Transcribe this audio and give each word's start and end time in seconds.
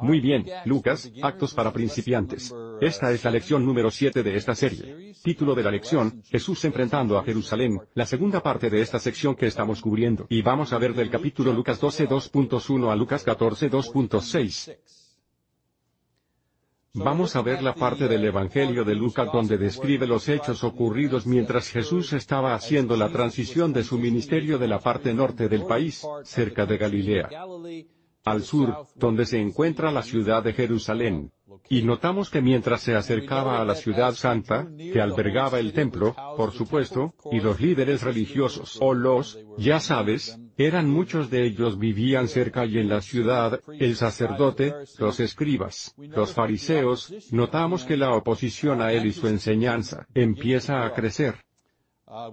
Muy 0.00 0.20
bien, 0.20 0.44
Lucas, 0.64 1.10
Actos 1.22 1.54
para 1.54 1.72
principiantes. 1.72 2.54
Esta 2.80 3.12
es 3.12 3.24
la 3.24 3.30
lección 3.30 3.64
número 3.64 3.90
7 3.90 4.22
de 4.22 4.36
esta 4.36 4.54
serie. 4.54 5.14
Título 5.22 5.54
de 5.54 5.62
la 5.62 5.70
lección, 5.70 6.22
Jesús 6.24 6.64
enfrentando 6.64 7.16
a 7.16 7.24
Jerusalén, 7.24 7.80
la 7.94 8.04
segunda 8.04 8.42
parte 8.42 8.70
de 8.70 8.80
esta 8.80 8.98
sección 8.98 9.36
que 9.36 9.46
estamos 9.46 9.80
cubriendo. 9.80 10.26
Y 10.28 10.42
vamos 10.42 10.72
a 10.72 10.78
ver 10.78 10.94
del 10.94 11.10
capítulo 11.10 11.52
Lucas 11.52 11.80
12 11.80 12.08
2.1 12.08 12.90
a 12.90 12.96
Lucas 12.96 13.22
14 13.22 13.70
2.6. 13.70 14.76
Vamos 16.96 17.34
a 17.34 17.42
ver 17.42 17.62
la 17.62 17.74
parte 17.74 18.06
del 18.06 18.24
Evangelio 18.24 18.84
de 18.84 18.94
Lucas 18.94 19.28
donde 19.32 19.58
describe 19.58 20.06
los 20.06 20.28
hechos 20.28 20.62
ocurridos 20.62 21.26
mientras 21.26 21.68
Jesús 21.68 22.12
estaba 22.12 22.54
haciendo 22.54 22.96
la 22.96 23.08
transición 23.08 23.72
de 23.72 23.82
su 23.82 23.98
ministerio 23.98 24.58
de 24.58 24.68
la 24.68 24.78
parte 24.78 25.12
norte 25.12 25.48
del 25.48 25.64
país, 25.64 26.06
cerca 26.24 26.66
de 26.66 26.78
Galilea 26.78 27.28
al 28.24 28.42
sur, 28.42 28.86
donde 28.94 29.26
se 29.26 29.40
encuentra 29.40 29.92
la 29.92 30.02
ciudad 30.02 30.42
de 30.42 30.52
Jerusalén. 30.52 31.30
Y 31.68 31.82
notamos 31.82 32.30
que 32.30 32.42
mientras 32.42 32.82
se 32.82 32.94
acercaba 32.94 33.60
a 33.60 33.64
la 33.64 33.74
ciudad 33.74 34.12
santa, 34.14 34.66
que 34.76 35.00
albergaba 35.00 35.60
el 35.60 35.72
templo, 35.72 36.14
por 36.36 36.52
supuesto, 36.52 37.14
y 37.30 37.40
los 37.40 37.60
líderes 37.60 38.02
religiosos, 38.02 38.78
o 38.80 38.92
los, 38.94 39.38
ya 39.56 39.80
sabes, 39.80 40.38
eran 40.56 40.88
muchos 40.88 41.30
de 41.30 41.46
ellos 41.46 41.78
vivían 41.78 42.28
cerca 42.28 42.64
y 42.64 42.78
en 42.78 42.88
la 42.88 43.00
ciudad, 43.00 43.60
el 43.78 43.96
sacerdote, 43.96 44.74
los 44.98 45.20
escribas, 45.20 45.94
los 45.96 46.32
fariseos, 46.32 47.14
notamos 47.30 47.84
que 47.84 47.96
la 47.96 48.14
oposición 48.14 48.80
a 48.80 48.92
él 48.92 49.06
y 49.06 49.12
su 49.12 49.28
enseñanza, 49.28 50.06
empieza 50.14 50.84
a 50.84 50.92
crecer. 50.92 51.43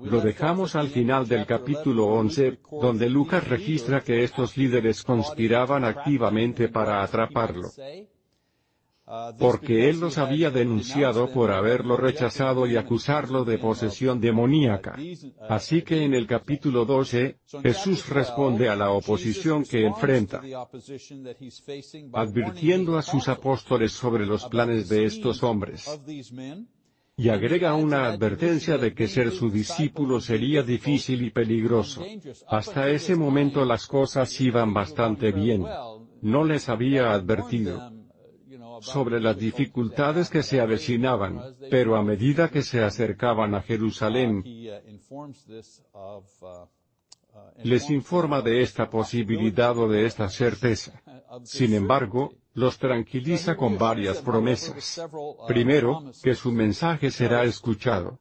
Lo 0.03 0.21
dejamos 0.21 0.75
al 0.75 0.89
final 0.89 1.27
del 1.27 1.47
capítulo 1.47 2.05
11, 2.05 2.59
donde 2.81 3.09
Lucas 3.09 3.47
registra 3.47 4.01
que 4.01 4.23
estos 4.23 4.55
líderes 4.55 5.01
conspiraban 5.01 5.83
activamente 5.83 6.69
para 6.69 7.01
atraparlo. 7.01 7.69
Porque 9.39 9.89
él 9.89 9.99
los 9.99 10.19
había 10.19 10.51
denunciado 10.51 11.31
por 11.31 11.51
haberlo 11.51 11.97
rechazado 11.97 12.67
y 12.67 12.77
acusarlo 12.77 13.43
de 13.43 13.57
posesión 13.57 14.21
demoníaca. 14.21 14.95
Así 15.49 15.81
que 15.81 16.05
en 16.05 16.13
el 16.13 16.27
capítulo 16.27 16.85
12, 16.85 17.39
Jesús 17.63 18.07
responde 18.07 18.69
a 18.69 18.75
la 18.75 18.91
oposición 18.91 19.63
que 19.63 19.85
enfrenta, 19.85 20.41
advirtiendo 22.13 22.99
a 22.99 23.01
sus 23.01 23.27
apóstoles 23.27 23.91
sobre 23.91 24.27
los 24.27 24.45
planes 24.45 24.87
de 24.89 25.05
estos 25.05 25.41
hombres 25.41 25.89
y 27.17 27.29
agrega 27.29 27.75
una 27.75 28.07
advertencia 28.07 28.77
de 28.77 28.93
que 28.93 29.07
ser 29.07 29.31
su 29.31 29.49
discípulo 29.49 30.19
sería 30.19 30.63
difícil 30.63 31.23
y 31.23 31.29
peligroso. 31.29 32.03
Hasta 32.47 32.89
ese 32.89 33.15
momento 33.15 33.63
las 33.65 33.85
cosas 33.85 34.39
iban 34.41 34.73
bastante 34.73 35.31
bien. 35.31 35.63
No 36.21 36.43
les 36.43 36.69
había 36.69 37.11
advertido 37.13 37.91
sobre 38.81 39.19
las 39.19 39.37
dificultades 39.37 40.29
que 40.29 40.41
se 40.41 40.59
avecinaban, 40.59 41.39
pero 41.69 41.95
a 41.95 42.03
medida 42.03 42.49
que 42.49 42.63
se 42.63 42.83
acercaban 42.83 43.53
a 43.53 43.61
Jerusalén, 43.61 44.43
les 47.63 47.89
informa 47.89 48.41
de 48.41 48.61
esta 48.61 48.89
posibilidad 48.89 49.77
o 49.77 49.87
de 49.87 50.05
esta 50.05 50.29
certeza. 50.29 51.01
Sin 51.43 51.73
embargo, 51.73 52.33
los 52.53 52.77
tranquiliza 52.77 53.55
con 53.55 53.77
varias 53.77 54.21
promesas. 54.21 55.01
Primero, 55.47 56.11
que 56.21 56.35
su 56.35 56.51
mensaje 56.51 57.09
será 57.09 57.43
escuchado. 57.43 58.19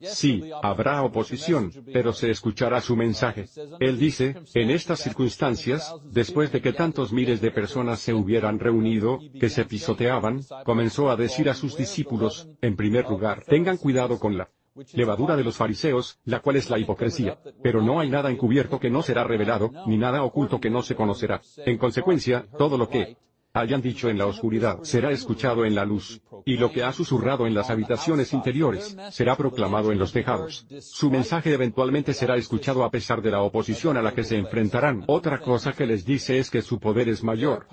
Sí, 0.00 0.50
habrá 0.62 1.02
oposición, 1.02 1.70
pero 1.92 2.12
se 2.12 2.30
escuchará 2.30 2.80
su 2.80 2.96
mensaje. 2.96 3.46
Él 3.80 3.98
dice, 3.98 4.36
en 4.54 4.70
estas 4.70 5.00
circunstancias, 5.00 5.94
después 6.10 6.50
de 6.52 6.62
que 6.62 6.72
tantos 6.72 7.12
miles 7.12 7.40
de 7.40 7.50
personas 7.50 8.00
se 8.00 8.14
hubieran 8.14 8.58
reunido, 8.58 9.18
que 9.38 9.50
se 9.50 9.64
pisoteaban, 9.64 10.40
comenzó 10.64 11.10
a 11.10 11.16
decir 11.16 11.50
a 11.50 11.54
sus 11.54 11.76
discípulos, 11.76 12.48
en 12.62 12.76
primer 12.76 13.06
lugar, 13.08 13.44
tengan 13.44 13.76
cuidado 13.76 14.18
con 14.18 14.38
la 14.38 14.48
levadura 14.92 15.36
de 15.36 15.44
los 15.44 15.56
fariseos, 15.56 16.18
la 16.24 16.40
cual 16.40 16.56
es 16.56 16.70
la 16.70 16.78
hipocresía. 16.78 17.38
Pero 17.62 17.82
no 17.82 18.00
hay 18.00 18.10
nada 18.10 18.30
encubierto 18.30 18.78
que 18.78 18.90
no 18.90 19.02
será 19.02 19.24
revelado, 19.24 19.70
ni 19.86 19.96
nada 19.96 20.22
oculto 20.22 20.60
que 20.60 20.70
no 20.70 20.82
se 20.82 20.94
conocerá. 20.94 21.40
En 21.58 21.78
consecuencia, 21.78 22.46
todo 22.56 22.78
lo 22.78 22.88
que 22.88 23.16
hayan 23.52 23.82
dicho 23.82 24.08
en 24.08 24.18
la 24.18 24.26
oscuridad 24.26 24.78
será 24.82 25.10
escuchado 25.10 25.64
en 25.64 25.74
la 25.74 25.84
luz, 25.84 26.22
y 26.44 26.56
lo 26.56 26.70
que 26.70 26.84
ha 26.84 26.92
susurrado 26.92 27.46
en 27.46 27.54
las 27.54 27.70
habitaciones 27.70 28.32
interiores 28.32 28.96
será 29.10 29.36
proclamado 29.36 29.92
en 29.92 29.98
los 29.98 30.12
tejados. 30.12 30.66
Su 30.80 31.10
mensaje 31.10 31.52
eventualmente 31.52 32.14
será 32.14 32.36
escuchado 32.36 32.84
a 32.84 32.90
pesar 32.90 33.22
de 33.22 33.30
la 33.30 33.42
oposición 33.42 33.96
a 33.96 34.02
la 34.02 34.14
que 34.14 34.24
se 34.24 34.36
enfrentarán. 34.36 35.04
Otra 35.06 35.40
cosa 35.40 35.72
que 35.72 35.86
les 35.86 36.04
dice 36.04 36.38
es 36.38 36.50
que 36.50 36.62
su 36.62 36.78
poder 36.78 37.08
es 37.08 37.24
mayor. 37.24 37.66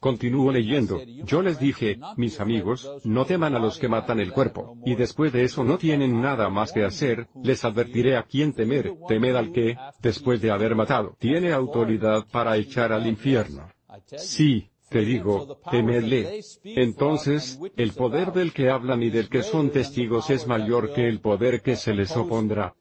Continúo 0.00 0.52
leyendo, 0.52 1.00
yo 1.24 1.40
les 1.42 1.58
dije, 1.58 1.98
mis 2.16 2.38
amigos, 2.38 2.90
no 3.04 3.24
teman 3.24 3.54
a 3.54 3.58
los 3.58 3.78
que 3.78 3.88
matan 3.88 4.20
el 4.20 4.32
cuerpo, 4.32 4.76
y 4.84 4.94
después 4.94 5.32
de 5.32 5.44
eso 5.44 5.64
no 5.64 5.78
tienen 5.78 6.20
nada 6.20 6.50
más 6.50 6.72
que 6.72 6.84
hacer, 6.84 7.28
les 7.42 7.64
advertiré 7.64 8.16
a 8.16 8.22
quién 8.22 8.52
temer, 8.52 8.92
temed 9.08 9.34
al 9.34 9.52
que, 9.52 9.76
después 10.00 10.40
de 10.42 10.50
haber 10.50 10.74
matado, 10.74 11.16
tiene 11.18 11.52
autoridad 11.52 12.26
para 12.30 12.56
echar 12.56 12.92
al 12.92 13.06
infierno. 13.06 13.68
Sí, 14.16 14.68
te 14.88 15.00
digo, 15.00 15.58
temedle. 15.70 16.40
Entonces, 16.62 17.58
el 17.76 17.92
poder 17.92 18.32
del 18.32 18.52
que 18.52 18.70
hablan 18.70 19.02
y 19.02 19.10
del 19.10 19.28
que 19.28 19.42
son 19.42 19.70
testigos 19.70 20.30
es 20.30 20.46
mayor 20.46 20.92
que 20.92 21.08
el 21.08 21.20
poder 21.20 21.62
que 21.62 21.74
se 21.76 21.94
les 21.94 22.16
opondrá. 22.16 22.74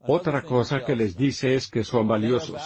Otra 0.00 0.42
cosa 0.42 0.84
que 0.84 0.96
les 0.96 1.16
dice 1.16 1.54
es 1.54 1.68
que 1.68 1.84
son 1.84 2.06
valiosos. 2.06 2.60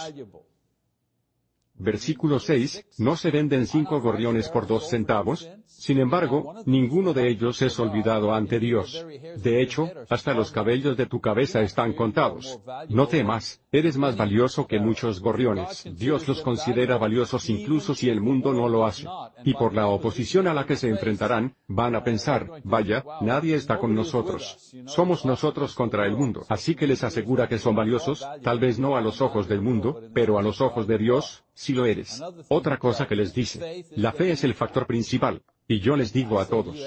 Versículo 1.77 2.39
6, 2.39 2.85
¿no 2.99 3.17
se 3.17 3.31
venden 3.31 3.67
cinco 3.67 3.99
gorriones 3.99 4.49
por 4.49 4.65
dos 4.65 4.89
centavos? 4.89 5.49
Sin 5.67 5.99
embargo, 5.99 6.55
ninguno 6.65 7.13
de 7.13 7.29
ellos 7.29 7.61
es 7.61 7.77
olvidado 7.79 8.33
ante 8.33 8.59
Dios. 8.59 9.05
De 9.37 9.61
hecho, 9.61 9.89
hasta 10.09 10.33
los 10.33 10.51
cabellos 10.51 10.95
de 10.95 11.05
tu 11.05 11.19
cabeza 11.19 11.61
están 11.61 11.93
contados. 11.93 12.59
No 12.87 13.07
temas, 13.07 13.61
eres 13.71 13.97
más 13.97 14.15
valioso 14.15 14.67
que 14.67 14.79
muchos 14.79 15.19
gorriones. 15.19 15.85
Dios 15.97 16.27
los 16.27 16.41
considera 16.41 16.97
valiosos 16.97 17.49
incluso 17.49 17.93
si 17.93 18.09
el 18.09 18.21
mundo 18.21 18.53
no 18.53 18.69
lo 18.69 18.85
hace. 18.85 19.05
Y 19.43 19.53
por 19.53 19.73
la 19.73 19.87
oposición 19.87 20.47
a 20.47 20.53
la 20.53 20.65
que 20.65 20.77
se 20.77 20.89
enfrentarán, 20.89 21.55
van 21.67 21.95
a 21.95 22.03
pensar, 22.03 22.49
vaya, 22.63 23.03
nadie 23.21 23.55
está 23.55 23.77
con 23.79 23.93
nosotros. 23.93 24.73
Somos 24.85 25.25
nosotros 25.25 25.75
contra 25.75 26.05
el 26.05 26.15
mundo. 26.15 26.45
Así 26.47 26.73
que 26.73 26.87
les 26.87 27.03
asegura 27.03 27.49
que 27.49 27.59
son 27.59 27.75
valiosos, 27.75 28.25
tal 28.41 28.59
vez 28.59 28.79
no 28.79 28.95
a 28.95 29.01
los 29.01 29.21
ojos 29.21 29.47
del 29.47 29.61
mundo, 29.61 30.01
pero 30.13 30.39
a 30.39 30.41
los 30.41 30.61
ojos 30.61 30.87
de 30.87 30.97
Dios, 30.97 31.44
si 31.55 31.73
lo 31.73 31.85
eres. 31.87 32.21
Otra 32.49 32.77
cosa 32.77 33.07
que 33.07 33.15
les 33.15 33.33
dice, 33.33 33.85
la 33.95 34.11
fe 34.11 34.31
es 34.31 34.43
el 34.43 34.53
factor 34.53 34.85
principal. 34.85 35.41
Y 35.67 35.79
yo 35.79 35.95
les 35.95 36.13
digo 36.13 36.39
a 36.39 36.45
todos, 36.45 36.77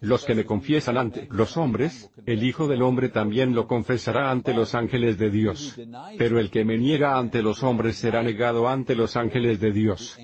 los 0.00 0.24
que 0.24 0.34
me 0.34 0.46
confiesan 0.46 0.96
ante 0.96 1.28
los 1.30 1.58
hombres, 1.58 2.10
el 2.24 2.42
Hijo 2.42 2.66
del 2.66 2.80
Hombre 2.80 3.10
también 3.10 3.54
lo 3.54 3.66
confesará 3.66 4.30
ante 4.30 4.54
los 4.54 4.74
ángeles 4.74 5.18
de 5.18 5.30
Dios. 5.30 5.78
Pero 6.16 6.40
el 6.40 6.50
que 6.50 6.64
me 6.64 6.78
niega 6.78 7.18
ante 7.18 7.42
los 7.42 7.62
hombres 7.62 7.96
será 7.96 8.22
negado 8.22 8.66
ante 8.66 8.94
los 8.94 9.16
ángeles 9.16 9.60
de 9.60 9.72
Dios. 9.72 10.18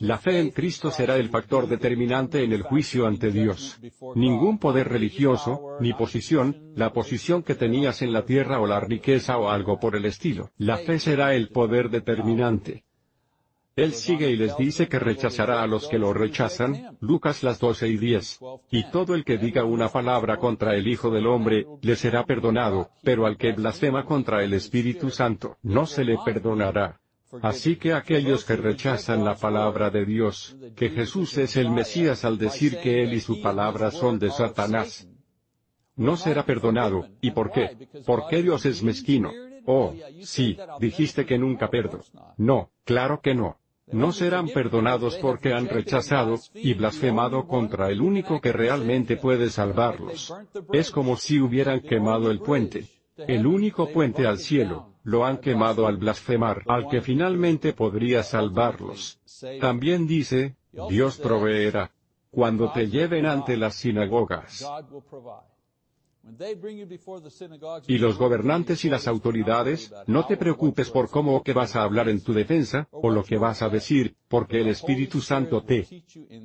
La 0.00 0.18
fe 0.18 0.40
en 0.40 0.50
Cristo 0.50 0.90
será 0.90 1.16
el 1.16 1.28
factor 1.28 1.68
determinante 1.68 2.42
en 2.42 2.52
el 2.52 2.62
juicio 2.62 3.06
ante 3.06 3.30
Dios. 3.30 3.80
Ningún 4.16 4.58
poder 4.58 4.88
religioso, 4.88 5.76
ni 5.80 5.92
posición, 5.92 6.72
la 6.74 6.92
posición 6.92 7.42
que 7.44 7.54
tenías 7.54 8.02
en 8.02 8.12
la 8.12 8.24
tierra 8.24 8.60
o 8.60 8.66
la 8.66 8.80
riqueza 8.80 9.38
o 9.38 9.48
algo 9.48 9.78
por 9.78 9.94
el 9.94 10.04
estilo. 10.04 10.50
La 10.56 10.78
fe 10.78 10.98
será 10.98 11.34
el 11.34 11.48
poder 11.48 11.90
determinante. 11.90 12.84
Él 13.76 13.94
sigue 13.94 14.30
y 14.30 14.36
les 14.36 14.56
dice 14.56 14.88
que 14.88 14.98
rechazará 14.98 15.62
a 15.62 15.66
los 15.66 15.88
que 15.88 15.98
lo 15.98 16.12
rechazan, 16.12 16.98
Lucas 17.00 17.42
las 17.42 17.58
12 17.60 17.88
y 17.88 17.96
10. 17.96 18.40
Y 18.70 18.90
todo 18.90 19.14
el 19.14 19.24
que 19.24 19.38
diga 19.38 19.64
una 19.64 19.88
palabra 19.88 20.36
contra 20.38 20.74
el 20.74 20.88
Hijo 20.88 21.10
del 21.10 21.26
Hombre, 21.26 21.66
le 21.80 21.96
será 21.96 22.24
perdonado, 22.24 22.90
pero 23.02 23.26
al 23.26 23.36
que 23.36 23.52
blasfema 23.52 24.04
contra 24.04 24.42
el 24.42 24.52
Espíritu 24.54 25.10
Santo, 25.10 25.56
no 25.62 25.86
se 25.86 26.04
le 26.04 26.18
perdonará. 26.24 27.00
Así 27.42 27.76
que 27.76 27.92
aquellos 27.92 28.44
que 28.44 28.56
rechazan 28.56 29.24
la 29.24 29.36
palabra 29.36 29.88
de 29.90 30.04
Dios, 30.04 30.56
que 30.74 30.90
Jesús 30.90 31.38
es 31.38 31.56
el 31.56 31.70
Mesías 31.70 32.24
al 32.24 32.38
decir 32.38 32.78
que 32.82 33.04
Él 33.04 33.14
y 33.14 33.20
su 33.20 33.40
palabra 33.40 33.92
son 33.92 34.18
de 34.18 34.30
Satanás, 34.30 35.08
no 35.94 36.16
será 36.16 36.44
perdonado. 36.44 37.06
¿Y 37.20 37.30
por 37.30 37.52
qué? 37.52 37.88
Porque 38.04 38.42
Dios 38.42 38.66
es 38.66 38.82
mezquino. 38.82 39.30
Oh, 39.66 39.94
sí, 40.22 40.56
dijiste 40.78 41.26
que 41.26 41.38
nunca 41.38 41.70
perdo. 41.70 42.00
No, 42.36 42.70
claro 42.84 43.20
que 43.20 43.34
no 43.34 43.60
no 43.92 44.12
serán 44.12 44.48
perdonados 44.48 45.16
porque 45.16 45.52
han 45.52 45.68
rechazado 45.68 46.36
y 46.54 46.74
blasfemado 46.74 47.46
contra 47.46 47.90
el 47.90 48.00
único 48.00 48.40
que 48.40 48.52
realmente 48.52 49.16
puede 49.16 49.50
salvarlos. 49.50 50.34
Es 50.72 50.90
como 50.90 51.16
si 51.16 51.40
hubieran 51.40 51.80
quemado 51.80 52.30
el 52.30 52.40
puente. 52.40 52.86
El 53.16 53.46
único 53.46 53.90
puente 53.90 54.26
al 54.26 54.38
cielo, 54.38 54.94
lo 55.02 55.26
han 55.26 55.38
quemado 55.38 55.86
al 55.86 55.96
blasfemar 55.98 56.62
al 56.66 56.88
que 56.88 57.02
finalmente 57.02 57.72
podría 57.72 58.22
salvarlos. 58.22 59.18
También 59.60 60.06
dice, 60.06 60.56
Dios 60.88 61.18
proveerá. 61.18 61.90
Cuando 62.30 62.70
te 62.70 62.88
lleven 62.88 63.26
ante 63.26 63.56
las 63.56 63.74
sinagogas 63.74 64.64
Y 67.86 67.98
los 67.98 68.18
gobernantes 68.18 68.84
y 68.84 68.90
las 68.90 69.08
autoridades, 69.08 69.92
no 70.06 70.26
te 70.26 70.36
preocupes 70.36 70.90
por 70.90 71.08
cómo 71.08 71.36
o 71.36 71.42
qué 71.42 71.52
vas 71.52 71.76
a 71.76 71.82
hablar 71.82 72.08
en 72.08 72.22
tu 72.22 72.32
defensa, 72.32 72.88
o 72.90 73.10
lo 73.10 73.24
que 73.24 73.38
vas 73.38 73.62
a 73.62 73.68
decir, 73.68 74.16
porque 74.28 74.60
el 74.60 74.68
Espíritu 74.68 75.20
Santo 75.20 75.62
te 75.62 75.86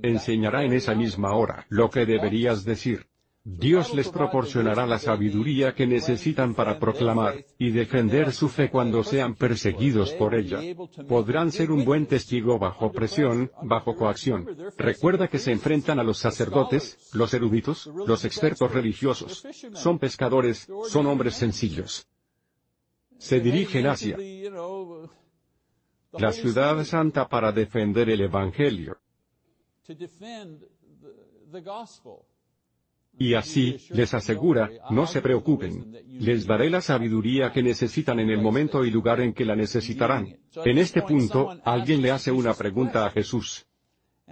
enseñará 0.01 0.63
en 0.63 0.73
esa 0.73 0.95
misma 0.95 1.35
hora 1.35 1.65
lo 1.69 1.89
que 1.89 2.05
deberías 2.05 2.63
decir. 2.63 3.07
Dios 3.47 3.93
les 3.93 4.09
proporcionará 4.09 4.87
la 4.87 4.97
sabiduría 4.97 5.75
que 5.75 5.85
necesitan 5.85 6.55
para 6.55 6.79
proclamar 6.79 7.45
y 7.59 7.69
defender 7.69 8.33
su 8.33 8.49
fe 8.49 8.71
cuando 8.71 9.03
sean 9.03 9.35
perseguidos 9.35 10.13
por 10.13 10.33
ella. 10.33 10.59
Podrán 11.07 11.51
ser 11.51 11.69
un 11.69 11.85
buen 11.85 12.07
testigo 12.07 12.57
bajo 12.57 12.91
presión, 12.91 13.51
bajo 13.61 13.95
coacción. 13.95 14.47
Recuerda 14.79 15.27
que 15.27 15.37
se 15.37 15.51
enfrentan 15.51 15.99
a 15.99 16.03
los 16.03 16.17
sacerdotes, 16.17 17.11
los 17.13 17.35
eruditos, 17.35 17.85
los 17.85 18.25
expertos 18.25 18.71
religiosos. 18.71 19.45
Son 19.73 19.99
pescadores, 19.99 20.67
son 20.89 21.05
hombres 21.05 21.35
sencillos. 21.35 22.07
Se 23.19 23.39
dirigen 23.39 23.85
hacia 23.85 24.17
la 26.13 26.31
ciudad 26.31 26.83
santa 26.83 27.29
para 27.29 27.51
defender 27.51 28.09
el 28.09 28.21
Evangelio. 28.21 28.97
Y 33.17 33.33
así, 33.33 33.77
les 33.91 34.13
asegura, 34.13 34.69
no 34.89 35.07
se 35.07 35.21
preocupen. 35.21 35.93
Les 36.19 36.45
daré 36.45 36.69
la 36.69 36.81
sabiduría 36.81 37.51
que 37.51 37.63
necesitan 37.63 38.19
en 38.19 38.29
el 38.29 38.41
momento 38.41 38.83
y 38.83 38.91
lugar 38.91 39.21
en 39.21 39.33
que 39.33 39.45
la 39.45 39.55
necesitarán. 39.55 40.37
En 40.65 40.77
este 40.77 41.01
punto, 41.01 41.57
alguien 41.63 42.01
le 42.01 42.11
hace 42.11 42.31
una 42.31 42.53
pregunta 42.53 43.05
a 43.05 43.11
Jesús. 43.11 43.65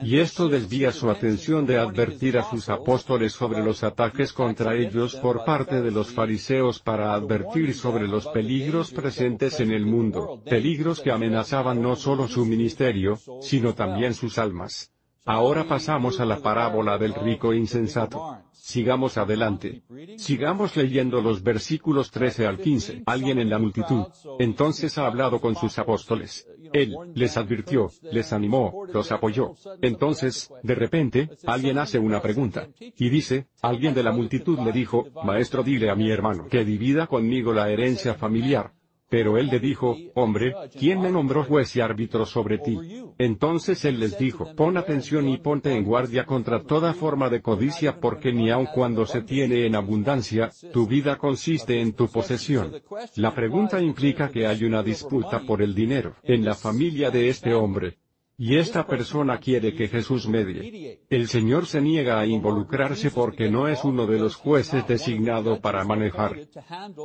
Y 0.02 0.18
esto 0.18 0.50
desvía 0.50 0.92
su 0.92 1.10
atención 1.12 1.68
de 1.68 1.78
advertir 1.78 2.38
a 2.40 2.50
sus 2.50 2.68
apóstoles 2.68 3.34
sobre 3.34 3.64
los 3.64 3.84
ataques 3.84 4.34
contra 4.34 4.76
ellos 4.76 5.16
por 5.16 5.46
parte 5.46 5.84
de 5.84 5.92
los 5.92 6.12
fariseos 6.12 6.80
para 6.80 7.14
advertir 7.14 7.76
sobre 7.76 8.08
los 8.08 8.26
peligros 8.28 8.92
presentes 8.92 9.60
en 9.60 9.72
el 9.72 9.86
mundo, 9.86 10.42
peligros 10.46 11.00
que 11.00 11.12
amenazaban 11.12 11.80
no 11.80 11.96
solo 11.96 12.28
su 12.28 12.44
ministerio, 12.44 13.20
sino 13.42 13.76
también 13.76 14.16
sus 14.16 14.40
almas. 14.40 14.92
Ahora 15.26 15.64
pasamos 15.64 16.20
a 16.20 16.26
la 16.26 16.40
parábola 16.40 16.98
del 16.98 17.14
rico 17.14 17.54
insensato. 17.54 18.40
Sigamos 18.52 19.18
adelante. 19.18 19.84
Sigamos 20.18 20.76
leyendo 20.76 21.22
los 21.22 21.44
versículos 21.44 22.12
13 22.12 22.46
al 22.46 22.58
15. 22.58 23.04
Alguien 23.06 23.40
en 23.40 23.50
la 23.50 23.58
multitud, 23.58 24.04
entonces 24.40 24.98
ha 24.98 25.08
hablado 25.08 25.40
con 25.40 25.56
sus 25.56 25.80
apóstoles. 25.80 26.46
Él, 26.74 26.94
les 27.14 27.38
advirtió, 27.38 27.90
les 28.12 28.34
animó, 28.34 28.86
los 28.92 29.14
apoyó. 29.14 29.54
Entonces, 29.82 30.52
de 30.62 30.76
repente, 30.76 31.30
alguien 31.46 31.78
hace 31.78 32.00
una 32.00 32.22
pregunta. 32.22 32.68
Y 32.80 33.10
dice, 33.10 33.48
alguien 33.62 33.94
de 33.94 34.04
la 34.04 34.12
multitud 34.12 34.60
le 34.60 34.74
dijo, 34.74 35.08
Maestro 35.24 35.64
dile 35.64 35.90
a 35.90 35.96
mi 35.96 36.12
hermano 36.12 36.48
que 36.50 36.66
divida 36.66 37.08
conmigo 37.08 37.54
la 37.54 37.70
herencia 37.70 38.14
familiar. 38.16 38.74
Pero 39.14 39.38
él 39.38 39.46
le 39.52 39.60
dijo, 39.60 39.96
hombre, 40.16 40.56
¿quién 40.76 41.00
me 41.00 41.12
nombró 41.12 41.44
juez 41.44 41.76
y 41.76 41.82
árbitro 41.82 42.26
sobre 42.26 42.58
ti? 42.58 42.80
Entonces 43.20 43.86
él 43.86 44.00
les 44.00 44.18
dijo, 44.18 44.56
pon 44.56 44.76
atención 44.76 45.30
y 45.30 45.38
ponte 45.38 45.72
en 45.72 45.84
guardia 45.84 46.26
contra 46.26 46.64
toda 46.64 46.96
forma 46.96 47.30
de 47.30 47.40
codicia 47.40 48.00
porque 48.00 48.34
ni 48.34 48.50
aun 48.50 48.66
cuando 48.74 49.06
se 49.06 49.22
tiene 49.22 49.68
en 49.68 49.76
abundancia, 49.76 50.50
tu 50.72 50.88
vida 50.88 51.20
consiste 51.20 51.80
en 51.80 51.94
tu 51.94 52.08
posesión. 52.08 52.72
La 53.18 53.36
pregunta 53.36 53.80
implica 53.80 54.30
que 54.30 54.48
hay 54.48 54.64
una 54.64 54.82
disputa 54.82 55.42
por 55.42 55.62
el 55.62 55.76
dinero 55.76 56.16
en 56.24 56.44
la 56.44 56.56
familia 56.56 57.12
de 57.12 57.30
este 57.30 57.54
hombre. 57.54 58.00
Y 58.36 58.58
esta 58.58 58.88
persona 58.88 59.38
quiere 59.38 59.76
que 59.76 59.90
Jesús 59.90 60.28
medie. 60.28 61.02
El 61.08 61.28
Señor 61.28 61.68
se 61.68 61.82
niega 61.82 62.20
a 62.20 62.26
involucrarse 62.26 63.12
porque 63.12 63.52
no 63.52 63.68
es 63.68 63.84
uno 63.84 64.08
de 64.08 64.18
los 64.18 64.36
jueces 64.36 64.88
designado 64.88 65.62
para 65.62 65.84
manejar 65.84 66.40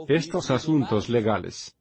estos 0.08 0.50
asuntos 0.50 1.10
legales. 1.10 1.77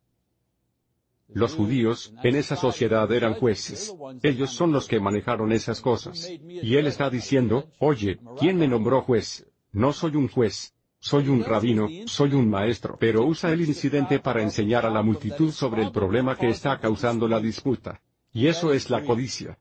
Los 1.27 1.55
judíos, 1.55 2.13
en 2.23 2.35
esa 2.35 2.55
sociedad 2.55 3.11
eran 3.11 3.33
jueces. 3.33 3.93
Ellos 4.23 4.51
son 4.51 4.71
los 4.71 4.87
que 4.87 4.99
manejaron 4.99 5.51
esas 5.51 5.81
cosas. 5.81 6.29
Y 6.29 6.75
él 6.75 6.87
está 6.87 7.09
diciendo, 7.09 7.69
oye, 7.79 8.19
¿quién 8.39 8.57
me 8.57 8.67
nombró 8.67 9.01
juez? 9.01 9.45
No 9.71 9.93
soy 9.93 10.15
un 10.15 10.29
juez. 10.29 10.73
Soy 10.99 11.27
un 11.27 11.43
rabino, 11.43 11.87
soy 12.05 12.33
un 12.33 12.49
maestro. 12.49 12.97
Pero 12.99 13.25
usa 13.25 13.51
el 13.51 13.61
incidente 13.61 14.19
para 14.19 14.41
enseñar 14.41 14.85
a 14.85 14.89
la 14.89 15.03
multitud 15.03 15.51
sobre 15.51 15.83
el 15.83 15.91
problema 15.91 16.35
que 16.35 16.49
está 16.49 16.79
causando 16.79 17.27
la 17.27 17.39
disputa. 17.39 18.01
Y 18.33 18.47
eso 18.47 18.73
es 18.73 18.89
la 18.89 19.03
codicia. 19.03 19.59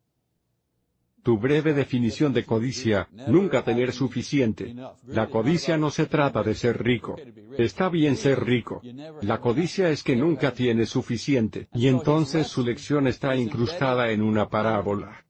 Tu 1.26 1.37
breve 1.37 1.75
definición 1.75 2.32
de 2.32 2.44
codicia, 2.44 3.08
nunca 3.26 3.64
tener 3.64 3.90
suficiente. 3.90 4.73
La 5.08 5.26
codicia 5.26 5.76
no 5.76 5.90
se 5.90 6.06
trata 6.06 6.44
de 6.44 6.55
ser 6.55 6.81
rico. 6.81 7.17
Está 7.58 7.88
bien 7.88 8.17
ser 8.17 8.44
rico. 8.44 8.81
La 9.23 9.40
codicia 9.40 9.90
es 9.90 10.05
que 10.05 10.14
nunca 10.14 10.52
tiene 10.52 10.87
suficiente, 10.87 11.67
y 11.75 11.88
entonces 11.88 12.46
su 12.46 12.62
lección 12.62 13.08
está 13.08 13.34
incrustada 13.34 14.12
en 14.12 14.23
una 14.23 14.49
parábola. 14.49 15.26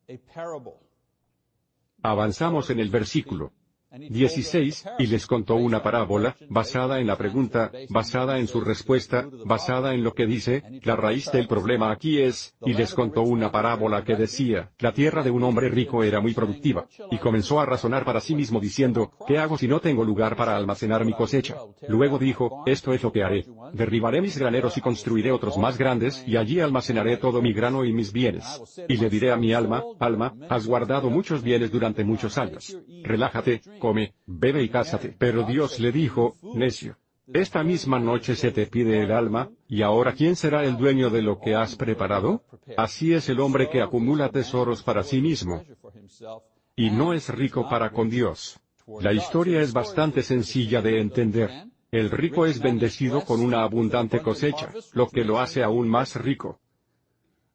Avanzamos 2.03 2.69
en 2.69 2.81
el 2.81 2.91
versículo. 2.91 3.55
16, 3.99 4.85
y 4.99 5.07
les 5.07 5.27
contó 5.27 5.57
una 5.57 5.83
parábola, 5.83 6.37
basada 6.49 7.01
en 7.01 7.07
la 7.07 7.17
pregunta, 7.17 7.71
basada 7.89 8.39
en 8.39 8.47
su 8.47 8.61
respuesta, 8.61 9.29
basada 9.45 9.95
en 9.95 10.03
lo 10.03 10.15
que 10.15 10.27
dice, 10.27 10.63
la 10.83 10.97
raíz 10.97 11.31
del 11.33 11.49
problema 11.49 11.91
aquí 11.91 12.21
es, 12.21 12.55
y 12.65 12.75
les 12.75 12.95
contó 12.95 13.23
una 13.23 13.51
parábola 13.51 14.05
que 14.05 14.17
decía, 14.17 14.71
la 14.79 14.93
tierra 14.93 15.23
de 15.23 15.31
un 15.31 15.43
hombre 15.43 15.69
rico 15.69 16.03
era 16.03 16.21
muy 16.21 16.35
productiva, 16.35 16.87
y 17.11 17.19
comenzó 17.19 17.61
a 17.61 17.67
razonar 17.67 18.05
para 18.05 18.21
sí 18.21 18.35
mismo 18.35 18.61
diciendo, 18.61 19.13
¿qué 19.27 19.39
hago 19.39 19.59
si 19.59 19.69
no 19.69 19.81
tengo 19.81 20.05
lugar 20.05 20.37
para 20.37 20.57
almacenar 20.57 21.05
mi 21.05 21.13
cosecha? 21.13 21.57
Luego 21.89 22.19
dijo, 22.19 22.63
esto 22.67 22.93
es 22.93 23.03
lo 23.03 23.13
que 23.13 23.23
haré, 23.23 23.47
derribaré 23.73 24.21
mis 24.21 24.39
graneros 24.39 24.77
y 24.77 24.81
construiré 24.81 25.33
otros 25.33 25.59
más 25.59 25.79
grandes, 25.79 26.23
y 26.27 26.37
allí 26.37 26.61
almacenaré 26.61 27.17
todo 27.17 27.43
mi 27.43 27.53
grano 27.53 27.85
y 27.85 27.93
mis 27.93 28.13
bienes. 28.13 28.61
Y 28.89 28.97
le 28.97 29.11
diré 29.11 29.33
a 29.33 29.37
mi 29.37 29.53
alma, 29.53 29.83
alma, 29.99 30.35
has 30.49 30.67
guardado 30.67 31.11
muchos 31.11 31.43
bienes 31.43 31.71
durante 31.71 32.05
muchos 32.05 32.39
años. 32.39 32.77
Relájate, 33.03 33.61
come, 33.87 34.15
bebe 34.27 34.65
y 34.65 34.69
cásate. 34.69 35.15
Pero 35.17 35.45
Dios 35.45 35.79
le 35.79 35.93
dijo, 35.93 36.35
necio. 36.43 36.97
Esta 37.33 37.63
misma 37.63 38.01
noche 38.01 38.35
se 38.35 38.51
te 38.51 38.67
pide 38.67 39.01
el 39.01 39.13
alma, 39.13 39.51
y 39.69 39.83
ahora 39.83 40.13
¿quién 40.13 40.35
será 40.35 40.65
el 40.65 40.77
dueño 40.77 41.09
de 41.09 41.23
lo 41.23 41.39
que 41.39 41.55
has 41.55 41.77
preparado? 41.77 42.43
Así 42.77 43.15
es 43.15 43.29
el 43.29 43.39
hombre 43.39 43.69
que 43.71 43.81
acumula 43.81 44.31
tesoros 44.31 44.83
para 44.83 45.05
sí 45.05 45.21
mismo. 45.21 45.63
Y 46.75 46.91
no 46.91 47.13
es 47.13 47.29
rico 47.29 47.69
para 47.69 47.91
con 47.91 48.11
Dios. 48.11 48.59
La 49.01 49.13
historia 49.13 49.61
es 49.61 49.73
bastante 49.73 50.23
sencilla 50.23 50.83
de 50.83 51.01
entender. 51.01 51.51
El 51.93 52.11
rico 52.11 52.45
es 52.45 52.61
bendecido 52.61 53.25
con 53.25 53.41
una 53.41 53.63
abundante 53.63 54.21
cosecha, 54.21 54.73
lo 54.95 55.07
que 55.09 55.25
lo 55.25 55.39
hace 55.39 55.63
aún 55.63 55.89
más 55.89 56.17
rico. 56.17 56.61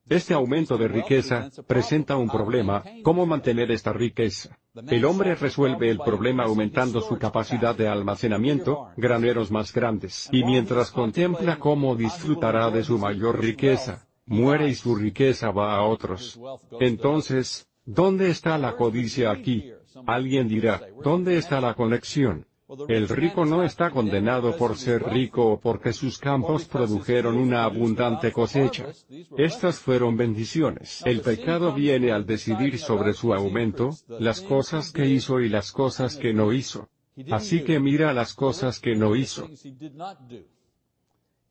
Este 0.08 0.34
aumento 0.34 0.78
de 0.78 0.88
riqueza 0.88 1.50
presenta 1.68 2.16
un 2.16 2.30
problema, 2.30 2.84
¿cómo 3.04 3.26
mantener 3.26 3.70
esta 3.72 3.92
riqueza? 3.92 4.58
El 4.74 5.04
hombre 5.04 5.36
resuelve 5.36 5.90
el 5.90 5.98
problema 5.98 6.44
aumentando 6.46 7.02
su 7.02 7.18
capacidad 7.18 7.76
de 7.76 7.90
almacenamiento, 7.90 8.88
graneros 8.96 9.52
más 9.52 9.74
grandes, 9.74 10.30
y 10.32 10.46
mientras 10.46 10.92
contempla 10.92 11.60
cómo 11.60 11.94
disfrutará 11.98 12.70
de 12.72 12.84
su 12.86 12.98
mayor 12.98 13.42
riqueza, 13.42 14.08
muere 14.26 14.70
y 14.70 14.76
su 14.76 14.96
riqueza 14.96 15.52
va 15.52 15.76
a 15.76 15.84
otros. 15.84 16.40
Entonces, 16.80 17.68
¿dónde 17.84 18.30
está 18.30 18.58
la 18.58 18.78
codicia 18.78 19.32
aquí? 19.32 19.72
Alguien 20.08 20.48
dirá, 20.48 20.82
¿dónde 21.04 21.38
está 21.38 21.60
la 21.60 21.74
conexión? 21.74 22.46
El 22.88 23.10
rico 23.10 23.46
no 23.46 23.64
está 23.64 23.90
condenado 23.90 24.56
por 24.56 24.78
ser 24.78 25.04
rico 25.04 25.46
o 25.54 25.60
porque 25.60 25.92
sus 25.92 26.18
campos 26.18 26.66
produjeron 26.66 27.36
una 27.38 27.66
abundante 27.66 28.32
cosecha. 28.32 28.88
Estas 29.38 29.80
fueron 29.80 30.16
bendiciones. 30.16 31.02
El 31.06 31.22
pecado 31.22 31.74
viene 31.74 32.12
al 32.12 32.26
decidir 32.26 32.80
sobre 32.80 33.14
su 33.14 33.34
aumento, 33.34 33.92
las 34.08 34.42
cosas 34.42 34.92
que 34.92 35.06
hizo 35.08 35.42
y 35.42 35.50
las 35.50 35.72
cosas 35.72 36.16
que 36.16 36.34
no 36.34 36.54
hizo. 36.54 36.88
Así 37.30 37.64
que 37.64 37.80
mira 37.80 38.14
las 38.14 38.34
cosas 38.34 38.80
que 38.80 38.96
no 38.96 39.16
hizo. 39.16 39.50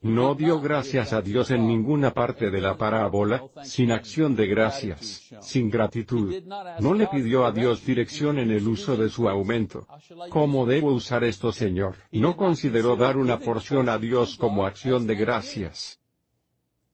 No 0.02 0.34
dio 0.34 0.60
gracias 0.60 1.12
a 1.12 1.20
Dios 1.20 1.50
en 1.50 1.66
ninguna 1.66 2.14
parte 2.14 2.50
de 2.50 2.60
la 2.60 2.76
parábola, 2.76 3.44
sin 3.62 3.92
acción 3.92 4.34
de 4.34 4.46
gracias, 4.46 5.30
sin 5.42 5.68
gratitud. 5.68 6.42
No 6.80 6.94
le 6.94 7.06
pidió 7.06 7.44
a 7.44 7.52
Dios 7.52 7.84
dirección 7.84 8.38
en 8.38 8.50
el 8.50 8.66
uso 8.66 8.96
de 8.96 9.10
su 9.10 9.28
aumento. 9.28 9.86
¿Cómo 10.30 10.64
debo 10.64 10.92
usar 10.92 11.22
esto, 11.24 11.52
Señor? 11.52 11.96
No 12.12 12.34
consideró 12.34 12.96
dar 12.96 13.18
una 13.18 13.38
porción 13.38 13.90
a 13.90 13.98
Dios 13.98 14.36
como 14.36 14.64
acción 14.64 15.06
de 15.06 15.16
gracias. 15.16 16.00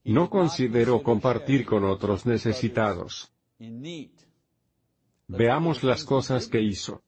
No 0.03 0.29
consideró 0.29 1.01
compartir 1.01 1.65
con 1.65 1.85
otros 1.85 2.25
necesitados. 2.25 3.31
Veamos 5.27 5.83
las 5.83 6.03
cosas 6.03 6.47
que 6.47 6.61
hizo. 6.61 7.03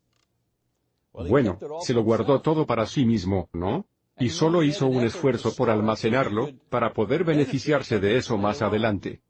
Bueno, 1.12 1.60
se 1.82 1.94
lo 1.94 2.04
guardó 2.04 2.42
todo 2.42 2.66
para 2.66 2.86
sí 2.86 3.06
mismo, 3.06 3.50
¿no? 3.52 3.86
Y 4.20 4.30
solo 4.30 4.64
hizo 4.64 4.88
un 4.88 5.04
esfuerzo 5.04 5.56
por 5.56 5.70
almacenarlo, 5.70 6.50
para 6.70 6.94
poder 6.94 7.24
beneficiarse 7.24 8.00
de 8.00 8.18
eso 8.18 8.38
más 8.38 8.62
adelante. 8.62 9.22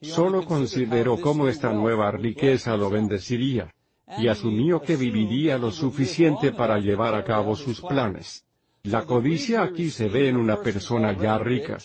Solo 0.00 0.44
consideró 0.44 1.20
cómo 1.20 1.48
esta 1.48 1.72
nueva 1.72 2.10
riqueza 2.10 2.76
lo 2.76 2.90
bendeciría. 2.90 3.72
y 4.18 4.28
asumió 4.28 4.80
que 4.82 4.94
viviría 4.94 5.58
lo 5.58 5.72
suficiente 5.72 6.52
para 6.52 6.78
llevar 6.78 7.16
a 7.16 7.24
cabo 7.24 7.56
sus 7.56 7.80
planes. 7.80 8.46
La 8.84 9.02
codicia 9.02 9.64
aquí 9.64 9.90
se 9.90 10.08
ve 10.08 10.28
en 10.28 10.36
una 10.36 10.60
persona 10.62 11.12
ya 11.12 11.36
rica, 11.38 11.78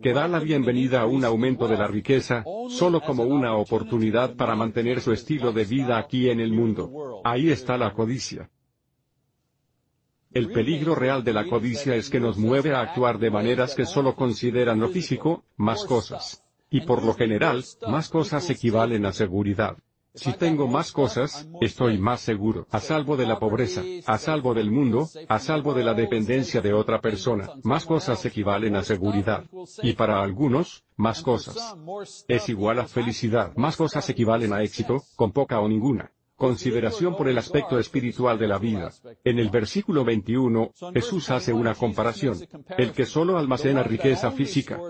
que 0.00 0.14
da 0.14 0.26
la 0.28 0.38
bienvenida 0.38 1.02
a 1.02 1.06
un 1.06 1.26
aumento 1.26 1.68
de 1.68 1.76
la 1.76 1.86
riqueza, 1.86 2.42
solo 2.70 3.02
como 3.02 3.24
una 3.24 3.54
oportunidad 3.54 4.34
para 4.34 4.56
mantener 4.56 5.02
su 5.02 5.12
estilo 5.12 5.52
de 5.52 5.66
vida 5.66 5.98
aquí 5.98 6.30
en 6.30 6.40
el 6.40 6.52
mundo. 6.52 7.20
Ahí 7.22 7.50
está 7.50 7.76
la 7.76 7.92
codicia. 7.92 8.48
El 10.34 10.50
peligro 10.50 10.94
real 10.94 11.22
de 11.24 11.32
la 11.32 11.46
codicia 11.46 11.94
es 11.94 12.08
que 12.08 12.20
nos 12.20 12.38
mueve 12.38 12.74
a 12.74 12.80
actuar 12.80 13.18
de 13.18 13.30
maneras 13.30 13.74
que 13.74 13.84
solo 13.84 14.14
consideran 14.14 14.80
lo 14.80 14.88
físico, 14.88 15.44
más 15.56 15.84
cosas. 15.84 16.42
Y 16.70 16.80
por 16.80 17.04
lo 17.04 17.12
general, 17.12 17.62
más 17.86 18.08
cosas 18.08 18.48
equivalen 18.48 19.04
a 19.04 19.12
seguridad. 19.12 19.76
Si 20.14 20.32
tengo 20.34 20.68
más 20.68 20.92
cosas, 20.92 21.48
estoy 21.62 21.96
más 21.96 22.20
seguro, 22.20 22.66
a 22.70 22.80
salvo 22.80 23.16
de 23.16 23.26
la 23.26 23.38
pobreza, 23.38 23.82
a 24.06 24.18
salvo 24.18 24.52
del 24.52 24.70
mundo, 24.70 25.08
a 25.28 25.38
salvo 25.38 25.72
de 25.72 25.84
la 25.84 25.94
dependencia 25.94 26.60
de 26.60 26.74
otra 26.74 27.00
persona. 27.00 27.48
Más 27.62 27.86
cosas 27.86 28.24
equivalen 28.26 28.76
a 28.76 28.82
seguridad. 28.82 29.44
Y 29.82 29.94
para 29.94 30.22
algunos, 30.22 30.84
más 30.96 31.22
cosas 31.22 31.76
es 32.28 32.48
igual 32.48 32.78
a 32.78 32.86
felicidad. 32.86 33.52
Más 33.56 33.76
cosas 33.76 34.08
equivalen 34.10 34.52
a 34.52 34.62
éxito, 34.62 35.02
con 35.16 35.32
poca 35.32 35.60
o 35.60 35.68
ninguna. 35.68 36.10
Consideración 36.42 37.16
por 37.16 37.28
el 37.28 37.38
aspecto 37.38 37.78
espiritual 37.78 38.36
de 38.36 38.48
la 38.48 38.58
vida. 38.58 38.90
En 39.22 39.38
el 39.38 39.48
versículo 39.48 40.04
21, 40.04 40.72
Jesús 40.92 41.30
hace 41.30 41.52
una 41.52 41.74
comparación. 41.76 42.36
El 42.76 42.90
que 42.90 43.06
solo 43.06 43.38
almacena 43.38 43.84
riqueza 43.84 44.32
física 44.32 44.80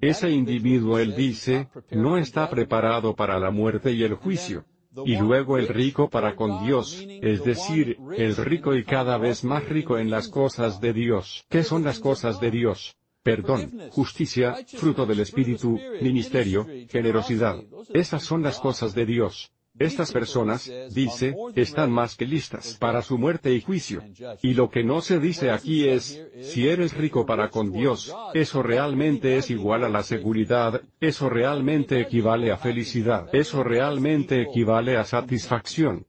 ese 0.00 0.30
individuo, 0.30 0.98
él 0.98 1.14
dice, 1.14 1.68
no 1.90 2.16
está 2.16 2.48
preparado 2.48 3.14
para 3.14 3.38
la 3.38 3.50
muerte 3.50 3.92
y 3.92 4.02
el 4.02 4.14
juicio. 4.14 4.64
Y 5.04 5.16
luego 5.16 5.58
el 5.58 5.68
rico 5.68 6.08
para 6.08 6.36
con 6.36 6.64
Dios, 6.64 7.04
es 7.20 7.44
decir, 7.44 7.98
el 8.16 8.36
rico 8.36 8.74
y 8.74 8.84
cada 8.84 9.18
vez 9.18 9.44
más 9.44 9.68
rico 9.68 9.98
en 9.98 10.08
las 10.10 10.28
cosas 10.28 10.80
de 10.80 10.92
Dios. 10.92 11.44
¿Qué 11.48 11.64
son 11.64 11.84
las 11.84 11.98
cosas 11.98 12.40
de 12.40 12.50
Dios? 12.50 12.96
Perdón, 13.24 13.88
justicia, 13.90 14.54
fruto 14.66 15.06
del 15.06 15.20
Espíritu, 15.20 15.80
ministerio, 16.02 16.66
generosidad. 16.90 17.56
Esas 17.94 18.22
son 18.22 18.42
las 18.42 18.60
cosas 18.60 18.94
de 18.94 19.06
Dios. 19.06 19.50
Estas 19.78 20.12
personas, 20.12 20.70
dice, 20.90 21.34
están 21.56 21.90
más 21.90 22.16
que 22.16 22.26
listas 22.26 22.76
para 22.78 23.00
su 23.00 23.16
muerte 23.16 23.52
y 23.54 23.62
juicio. 23.62 24.02
Y 24.42 24.52
lo 24.52 24.68
que 24.68 24.84
no 24.84 25.00
se 25.00 25.18
dice 25.18 25.50
aquí 25.50 25.88
es, 25.88 26.22
si 26.42 26.68
eres 26.68 26.94
rico 26.94 27.24
para 27.24 27.48
con 27.48 27.72
Dios, 27.72 28.14
eso 28.34 28.62
realmente 28.62 29.38
es 29.38 29.50
igual 29.50 29.84
a 29.84 29.88
la 29.88 30.02
seguridad, 30.02 30.82
eso 31.00 31.30
realmente 31.30 32.00
equivale 32.00 32.52
a 32.52 32.58
felicidad, 32.58 33.34
eso 33.34 33.64
realmente 33.64 34.42
equivale 34.42 34.98
a 34.98 35.04
satisfacción. 35.04 36.06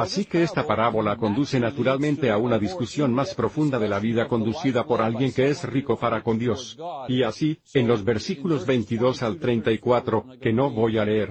Así 0.00 0.24
que 0.24 0.42
esta 0.42 0.66
parábola 0.66 1.16
conduce 1.16 1.60
naturalmente 1.60 2.30
a 2.30 2.38
una 2.38 2.58
discusión 2.58 3.12
más 3.12 3.34
profunda 3.34 3.78
de 3.78 3.88
la 3.88 3.98
vida 3.98 4.28
conducida 4.28 4.84
por 4.84 5.02
alguien 5.02 5.32
que 5.32 5.48
es 5.50 5.64
rico 5.64 5.98
para 5.98 6.22
con 6.22 6.38
Dios. 6.38 6.78
Y 7.08 7.22
así, 7.22 7.60
en 7.74 7.86
los 7.86 8.02
versículos 8.02 8.64
22 8.64 9.22
al 9.22 9.38
34, 9.38 10.24
que 10.40 10.52
no 10.52 10.70
voy 10.70 10.96
a 10.98 11.04
leer, 11.04 11.30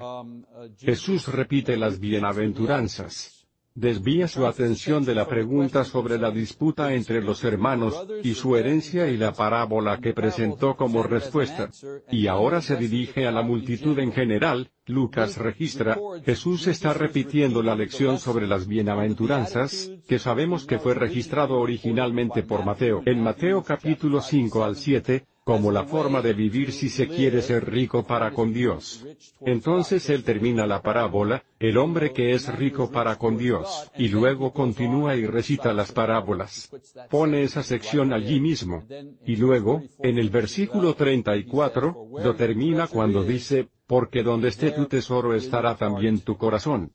Jesús 0.77 1.27
repite 1.27 1.77
las 1.77 1.99
bienaventuranzas 1.99 3.38
desvía 3.75 4.27
su 4.27 4.45
atención 4.45 5.05
de 5.05 5.15
la 5.15 5.27
pregunta 5.27 5.83
sobre 5.83 6.17
la 6.17 6.31
disputa 6.31 6.93
entre 6.93 7.21
los 7.21 7.43
hermanos, 7.43 8.05
y 8.23 8.33
su 8.33 8.55
herencia 8.55 9.07
y 9.07 9.17
la 9.17 9.33
parábola 9.33 9.99
que 9.99 10.13
presentó 10.13 10.75
como 10.75 11.03
respuesta. 11.03 11.69
Y 12.11 12.27
ahora 12.27 12.61
se 12.61 12.75
dirige 12.75 13.27
a 13.27 13.31
la 13.31 13.41
multitud 13.41 13.97
en 13.99 14.11
general, 14.11 14.71
Lucas 14.85 15.37
registra, 15.37 15.97
Jesús 16.25 16.67
está 16.67 16.93
repitiendo 16.93 17.61
la 17.61 17.75
lección 17.75 18.17
sobre 18.17 18.47
las 18.47 18.67
bienaventuranzas, 18.67 19.91
que 20.07 20.17
sabemos 20.17 20.65
que 20.65 20.79
fue 20.79 20.95
registrado 20.95 21.59
originalmente 21.59 22.43
por 22.43 22.65
Mateo. 22.65 23.03
En 23.05 23.21
Mateo 23.21 23.63
capítulo 23.63 24.21
5 24.21 24.63
al 24.63 24.75
7, 24.75 25.25
como 25.49 25.71
la 25.71 25.83
forma 25.83 26.21
de 26.21 26.33
vivir 26.33 26.71
si 26.71 26.89
se 26.89 27.07
quiere 27.07 27.41
ser 27.41 27.67
rico 27.67 28.03
para 28.03 28.29
con 28.29 28.53
Dios. 28.53 29.03
Entonces 29.41 30.07
él 30.11 30.23
termina 30.23 30.67
la 30.67 30.83
parábola, 30.83 31.43
el 31.57 31.79
hombre 31.79 32.13
que 32.13 32.33
es 32.33 32.55
rico 32.55 32.91
para 32.91 33.15
con 33.15 33.35
Dios, 33.35 33.89
y 33.97 34.09
luego 34.09 34.53
continúa 34.53 35.15
y 35.15 35.25
recita 35.25 35.73
las 35.73 35.91
parábolas. 35.91 36.69
Pone 37.09 37.41
esa 37.41 37.63
sección 37.63 38.13
allí 38.13 38.39
mismo. 38.39 38.83
Y 39.25 39.37
luego, 39.37 39.81
en 39.97 40.19
el 40.19 40.29
versículo 40.29 40.93
34, 40.93 42.09
lo 42.23 42.35
termina 42.35 42.85
cuando 42.85 43.23
dice, 43.23 43.69
porque 43.87 44.21
donde 44.21 44.49
esté 44.49 44.69
tu 44.69 44.85
tesoro 44.85 45.33
estará 45.33 45.75
también 45.75 46.19
tu 46.19 46.37
corazón. 46.37 46.91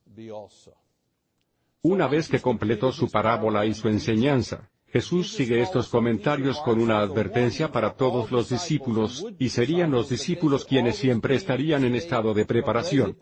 Una 1.82 2.06
vez 2.06 2.28
que 2.28 2.40
completó 2.40 2.92
su 2.92 3.10
parábola 3.10 3.66
y 3.66 3.74
su 3.74 3.88
enseñanza, 3.88 4.70
Jesús 4.94 5.32
sigue 5.32 5.60
estos 5.60 5.88
comentarios 5.88 6.60
con 6.60 6.80
una 6.80 7.00
advertencia 7.00 7.72
para 7.72 7.94
todos 7.94 8.30
los 8.30 8.48
discípulos, 8.48 9.26
y 9.40 9.48
serían 9.48 9.90
los 9.90 10.08
discípulos 10.08 10.64
quienes 10.64 10.94
siempre 10.94 11.34
estarían 11.34 11.82
en 11.82 11.96
estado 11.96 12.32
de 12.32 12.46
preparación. 12.46 13.16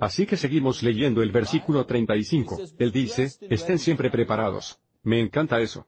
Así 0.00 0.26
que 0.26 0.36
seguimos 0.36 0.82
leyendo 0.82 1.22
el 1.22 1.30
versículo 1.30 1.86
35. 1.86 2.58
Él 2.80 2.90
dice, 2.90 3.30
estén 3.48 3.78
siempre 3.78 4.10
preparados. 4.10 4.80
Me 5.04 5.20
encanta 5.20 5.60
eso. 5.60 5.86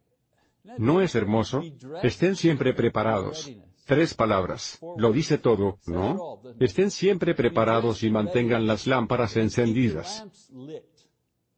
¿No 0.78 1.00
es 1.00 1.16
hermoso? 1.16 1.64
Estén 2.04 2.36
siempre 2.36 2.72
preparados. 2.72 3.50
Tres 3.86 4.14
palabras. 4.14 4.78
Lo 4.96 5.10
dice 5.10 5.38
todo, 5.38 5.80
¿no? 5.86 6.40
Estén 6.60 6.92
siempre 6.92 7.34
preparados 7.34 8.04
y 8.04 8.10
mantengan 8.10 8.68
las 8.68 8.86
lámparas 8.86 9.36
encendidas. 9.36 10.24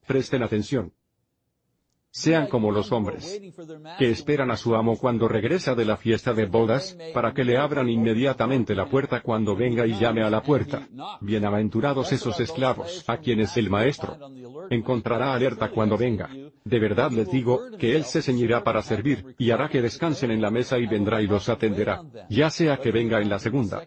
Presten 0.07 0.43
atención 0.43 0.95
sean 2.17 2.47
como 2.47 2.73
los 2.73 2.93
hombres, 2.93 3.43
que 3.99 4.11
esperan 4.11 4.51
a 4.51 4.57
su 4.57 4.75
amo 4.75 4.97
cuando 4.97 5.29
regresa 5.29 5.75
de 5.75 5.85
la 5.85 5.99
fiesta 5.99 6.33
de 6.33 6.47
bodas, 6.47 6.97
para 7.13 7.35
que 7.35 7.45
le 7.45 7.59
abran 7.59 7.91
inmediatamente 7.91 8.75
la 8.75 8.87
puerta 8.87 9.21
cuando 9.21 9.55
venga 9.55 9.87
y 9.87 9.99
llame 9.99 10.23
a 10.23 10.31
la 10.31 10.43
puerta. 10.43 10.89
Bienaventurados 11.21 12.11
esos 12.13 12.41
esclavos, 12.41 13.05
a 13.07 13.19
quienes 13.19 13.55
el 13.59 13.69
maestro 13.69 14.17
encontrará 14.71 15.35
alerta 15.35 15.71
cuando 15.71 15.99
venga. 15.99 16.31
De 16.65 16.79
verdad 16.79 17.11
les 17.11 17.31
digo, 17.31 17.61
que 17.79 17.95
él 17.95 18.05
se 18.05 18.23
ceñirá 18.23 18.65
para 18.65 18.81
servir, 18.81 19.35
y 19.37 19.51
hará 19.51 19.69
que 19.69 19.83
descansen 19.83 20.31
en 20.31 20.41
la 20.41 20.51
mesa 20.51 20.79
y 20.79 20.87
vendrá 20.87 21.21
y 21.21 21.27
los 21.27 21.51
atenderá, 21.51 22.01
ya 22.31 22.49
sea 22.49 22.79
que 22.79 22.93
venga 22.93 23.21
en 23.21 23.29
la 23.29 23.39
segunda 23.39 23.87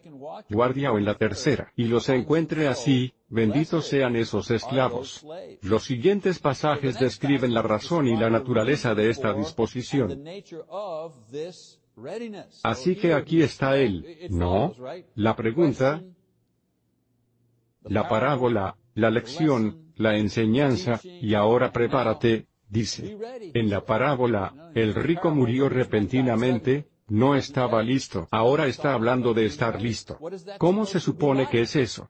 guardia 0.50 0.92
o 0.92 0.98
en 0.98 1.06
la 1.06 1.16
tercera, 1.16 1.72
y 1.76 1.86
los 1.86 2.10
encuentre 2.10 2.68
así, 2.68 3.14
Benditos 3.30 3.86
sean 3.86 4.16
esos 4.16 4.50
esclavos. 4.50 5.24
Los 5.62 5.84
siguientes 5.84 6.40
pasajes 6.40 7.00
describen 7.00 7.54
la 7.54 7.62
razón 7.62 8.08
y 8.08 8.18
la 8.18 8.30
naturaleza 8.30 8.96
de 8.96 9.12
esta 9.12 9.34
disposición. 9.34 10.24
Así 12.64 12.96
que 12.96 13.14
aquí 13.14 13.44
está 13.44 13.78
él, 13.78 14.30
¿no? 14.32 14.74
La 15.14 15.36
pregunta, 15.36 16.02
la 17.84 18.10
parábola, 18.10 18.78
la 18.96 19.12
lección, 19.12 19.94
la 19.96 20.18
enseñanza, 20.18 21.00
y 21.04 21.36
ahora 21.36 21.72
prepárate, 21.72 22.48
dice. 22.68 23.18
En 23.54 23.70
la 23.70 23.86
parábola, 23.86 24.72
el 24.74 24.96
rico 24.96 25.30
murió 25.30 25.70
repentinamente, 25.70 26.89
no 27.10 27.36
estaba 27.36 27.84
listo. 27.84 28.28
Ahora 28.32 28.68
está 28.68 28.94
hablando 28.94 29.34
de 29.34 29.46
estar 29.46 29.82
listo. 29.82 30.18
¿Cómo 30.58 30.86
se 30.86 31.00
supone 31.00 31.48
que 31.48 31.62
es 31.62 31.76
eso? 31.76 32.10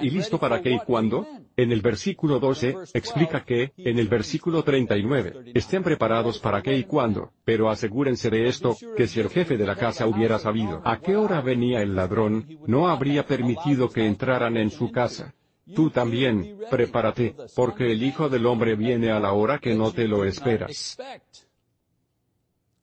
¿Y 0.00 0.10
listo 0.10 0.38
para 0.38 0.62
qué 0.62 0.70
y 0.70 0.78
cuándo? 0.78 1.26
En 1.56 1.72
el 1.72 1.80
versículo 1.80 2.38
12, 2.38 2.76
explica 2.94 3.44
que, 3.44 3.72
en 3.76 3.98
el 3.98 4.06
versículo 4.06 4.62
39, 4.62 5.52
estén 5.54 5.82
preparados 5.82 6.38
para 6.38 6.62
qué 6.62 6.76
y 6.76 6.84
cuándo, 6.84 7.32
pero 7.44 7.68
asegúrense 7.68 8.30
de 8.30 8.46
esto, 8.46 8.76
que 8.96 9.08
si 9.08 9.18
el 9.18 9.28
jefe 9.28 9.56
de 9.56 9.66
la 9.66 9.74
casa 9.74 10.06
hubiera 10.06 10.38
sabido 10.38 10.80
a 10.84 11.00
qué 11.00 11.16
hora 11.16 11.40
venía 11.40 11.82
el 11.82 11.96
ladrón, 11.96 12.46
no 12.68 12.88
habría 12.88 13.26
permitido 13.26 13.90
que 13.90 14.06
entraran 14.06 14.56
en 14.56 14.70
su 14.70 14.92
casa. 14.92 15.34
Tú 15.74 15.90
también, 15.90 16.58
prepárate, 16.70 17.34
porque 17.56 17.90
el 17.90 18.02
Hijo 18.02 18.28
del 18.28 18.46
Hombre 18.46 18.76
viene 18.76 19.10
a 19.10 19.18
la 19.18 19.32
hora 19.32 19.58
que 19.58 19.74
no 19.74 19.90
te 19.90 20.06
lo 20.06 20.24
esperas. 20.24 20.96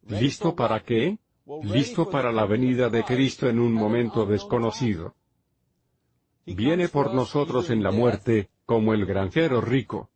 ¿Listo 0.05 0.55
para 0.55 0.81
qué? 0.81 1.17
Listo 1.63 2.09
para 2.09 2.31
la 2.31 2.45
venida 2.45 2.89
de 2.89 3.03
Cristo 3.03 3.47
en 3.47 3.59
un 3.59 3.73
momento 3.73 4.25
desconocido 4.25 5.15
viene 6.53 6.87
por 6.89 7.13
nosotros 7.13 7.69
en 7.69 7.81
la 7.81 7.91
muerte, 7.91 8.49
como 8.65 8.93
el 8.93 9.05
granjero 9.05 9.61
rico. 9.61 10.09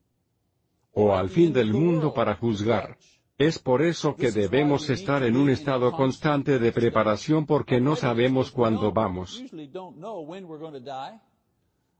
O 0.93 1.15
al 1.15 1.29
fin 1.29 1.53
del 1.53 1.73
mundo 1.73 2.13
para 2.13 2.35
juzgar. 2.35 2.97
Es 3.37 3.57
por 3.57 3.81
eso 3.81 4.15
que 4.15 4.31
debemos 4.31 4.89
estar 4.89 5.23
en 5.23 5.37
un 5.37 5.49
estado 5.49 5.93
constante 5.93 6.59
de 6.59 6.71
preparación 6.71 7.45
porque 7.45 7.79
no 7.79 7.95
sabemos 7.95 8.51
cuándo 8.51 8.91
vamos 8.91 9.41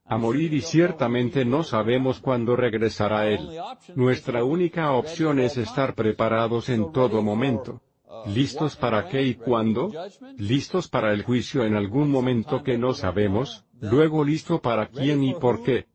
a 0.10 0.18
morir 0.18 0.54
y 0.54 0.62
ciertamente 0.62 1.46
no 1.46 1.64
sabemos 1.64 2.20
cuándo 2.20 2.56
regresará 2.56 3.28
Él. 3.28 3.48
Nuestra 3.96 4.44
única 4.44 4.92
opción 4.94 5.40
es 5.40 5.56
estar 5.58 5.94
preparados 5.94 6.70
en 6.70 6.92
todo 6.92 7.22
momento. 7.22 7.82
¿Listos 8.26 8.76
para 8.76 9.08
qué 9.08 9.22
y 9.22 9.36
cuándo? 9.36 9.92
¿Listos 10.38 10.88
para 10.88 11.14
el 11.14 11.24
juicio 11.24 11.64
en 11.64 11.76
algún 11.76 12.10
momento 12.10 12.64
que 12.64 12.78
no 12.78 12.94
sabemos? 12.94 13.66
Luego 13.80 14.24
listo 14.24 14.60
para 14.60 14.88
quién 14.88 15.24
y 15.24 15.36
por 15.36 15.64
qué. 15.64 15.86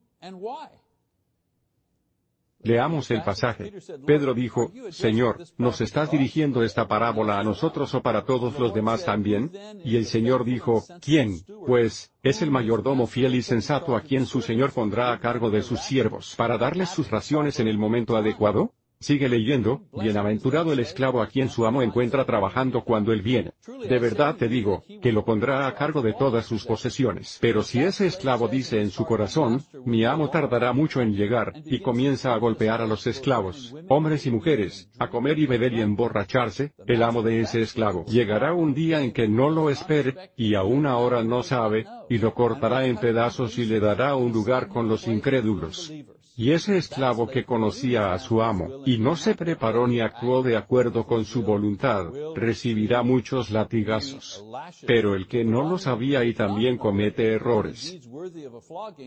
Leamos 2.65 3.11
el 3.11 3.23
pasaje. 3.23 3.73
Pedro 4.07 4.35
dijo, 4.35 4.73
Señor, 4.91 5.45
¿nos 5.59 5.81
estás 5.81 6.11
dirigiendo 6.11 6.63
esta 6.63 6.89
parábola 6.89 7.39
a 7.39 7.45
nosotros 7.45 7.95
o 7.95 8.03
para 8.03 8.25
todos 8.25 8.59
los 8.59 8.75
demás 8.75 9.05
también? 9.05 9.53
Y 9.85 9.97
el 9.97 10.07
Señor 10.07 10.45
dijo, 10.45 10.83
¿quién? 11.01 11.41
Pues, 11.67 12.11
es 12.23 12.43
el 12.43 12.51
mayordomo 12.51 13.07
fiel 13.07 13.35
y 13.35 13.43
sensato 13.43 13.95
a 13.95 14.01
quien 14.01 14.27
su 14.27 14.41
Señor 14.41 14.73
pondrá 14.73 15.13
a 15.13 15.21
cargo 15.21 15.51
de 15.51 15.63
sus 15.63 15.81
siervos 15.81 16.35
para 16.37 16.59
darles 16.59 16.89
sus 16.89 17.11
raciones 17.11 17.61
en 17.61 17.69
el 17.69 17.79
momento 17.79 18.17
adecuado. 18.17 18.73
Sigue 19.01 19.29
leyendo, 19.29 19.83
bienaventurado 19.93 20.73
el 20.73 20.79
esclavo 20.79 21.21
a 21.21 21.27
quien 21.27 21.51
su 21.51 21.67
amo 21.67 21.83
encuentra 21.83 22.25
trabajando 22.25 22.85
cuando 22.85 23.13
él 23.13 23.21
viene. 23.21 23.53
De 23.89 23.99
verdad 23.99 24.37
te 24.37 24.49
digo, 24.49 24.83
que 25.03 25.13
lo 25.13 25.25
pondrá 25.25 25.67
a 25.67 25.75
cargo 25.75 26.01
de 26.01 26.15
todas 26.15 26.47
sus 26.47 26.65
posesiones. 26.65 27.39
Pero 27.41 27.63
si 27.63 27.81
ese 27.81 28.07
esclavo 28.07 28.49
dice 28.49 28.81
en 28.81 28.91
su 28.91 29.05
corazón, 29.05 29.63
mi 29.85 30.05
amo 30.05 30.31
tardará 30.31 30.73
mucho 30.73 31.03
en 31.03 31.15
llegar, 31.15 31.53
y 31.67 31.81
comienza 31.81 32.33
a 32.33 32.39
golpear 32.39 32.81
a 32.81 32.87
los 32.87 33.07
esclavos, 33.07 33.75
hombres 33.89 34.25
y 34.27 34.31
mujeres, 34.31 34.89
a 34.99 35.11
comer 35.11 35.39
y 35.39 35.47
beber 35.47 35.75
y 35.75 35.83
emborracharse, 35.83 36.73
el 36.87 37.03
amo 37.03 37.23
de 37.23 37.41
ese 37.41 37.61
esclavo 37.61 38.05
llegará 38.07 38.55
un 38.55 38.75
día 38.75 39.03
en 39.03 39.13
que 39.13 39.29
no 39.29 39.51
lo 39.51 39.71
espere, 39.71 40.31
y 40.37 40.55
aún 40.55 40.87
ahora 40.87 41.23
no 41.23 41.43
sabe, 41.43 41.85
y 42.09 42.19
lo 42.19 42.33
cortará 42.33 42.87
en 42.87 42.97
pedazos 42.97 43.59
y 43.59 43.67
le 43.67 43.81
dará 43.81 44.17
un 44.17 44.33
lugar 44.33 44.69
con 44.69 44.89
los 44.89 45.07
incrédulos. 45.07 45.93
Y 46.37 46.51
ese 46.51 46.77
esclavo 46.77 47.29
que 47.29 47.45
conocía 47.45 48.13
a 48.13 48.19
su 48.19 48.43
amo, 48.43 48.83
y 48.85 48.99
no 48.99 49.15
se 49.15 49.35
preparó 49.35 49.87
ni 49.87 50.01
actuó 50.01 50.43
de 50.43 50.57
acuerdo 50.57 51.07
con 51.07 51.25
su 51.25 51.43
voluntad, 51.43 52.07
recibirá 52.35 53.03
muchos 53.03 53.51
latigazos. 53.51 54.45
Pero 54.87 55.15
el 55.15 55.29
que 55.29 55.45
no 55.45 55.69
lo 55.69 55.79
sabía 55.79 56.25
y 56.25 56.35
también 56.35 56.77
comete 56.77 57.33
errores, 57.33 58.01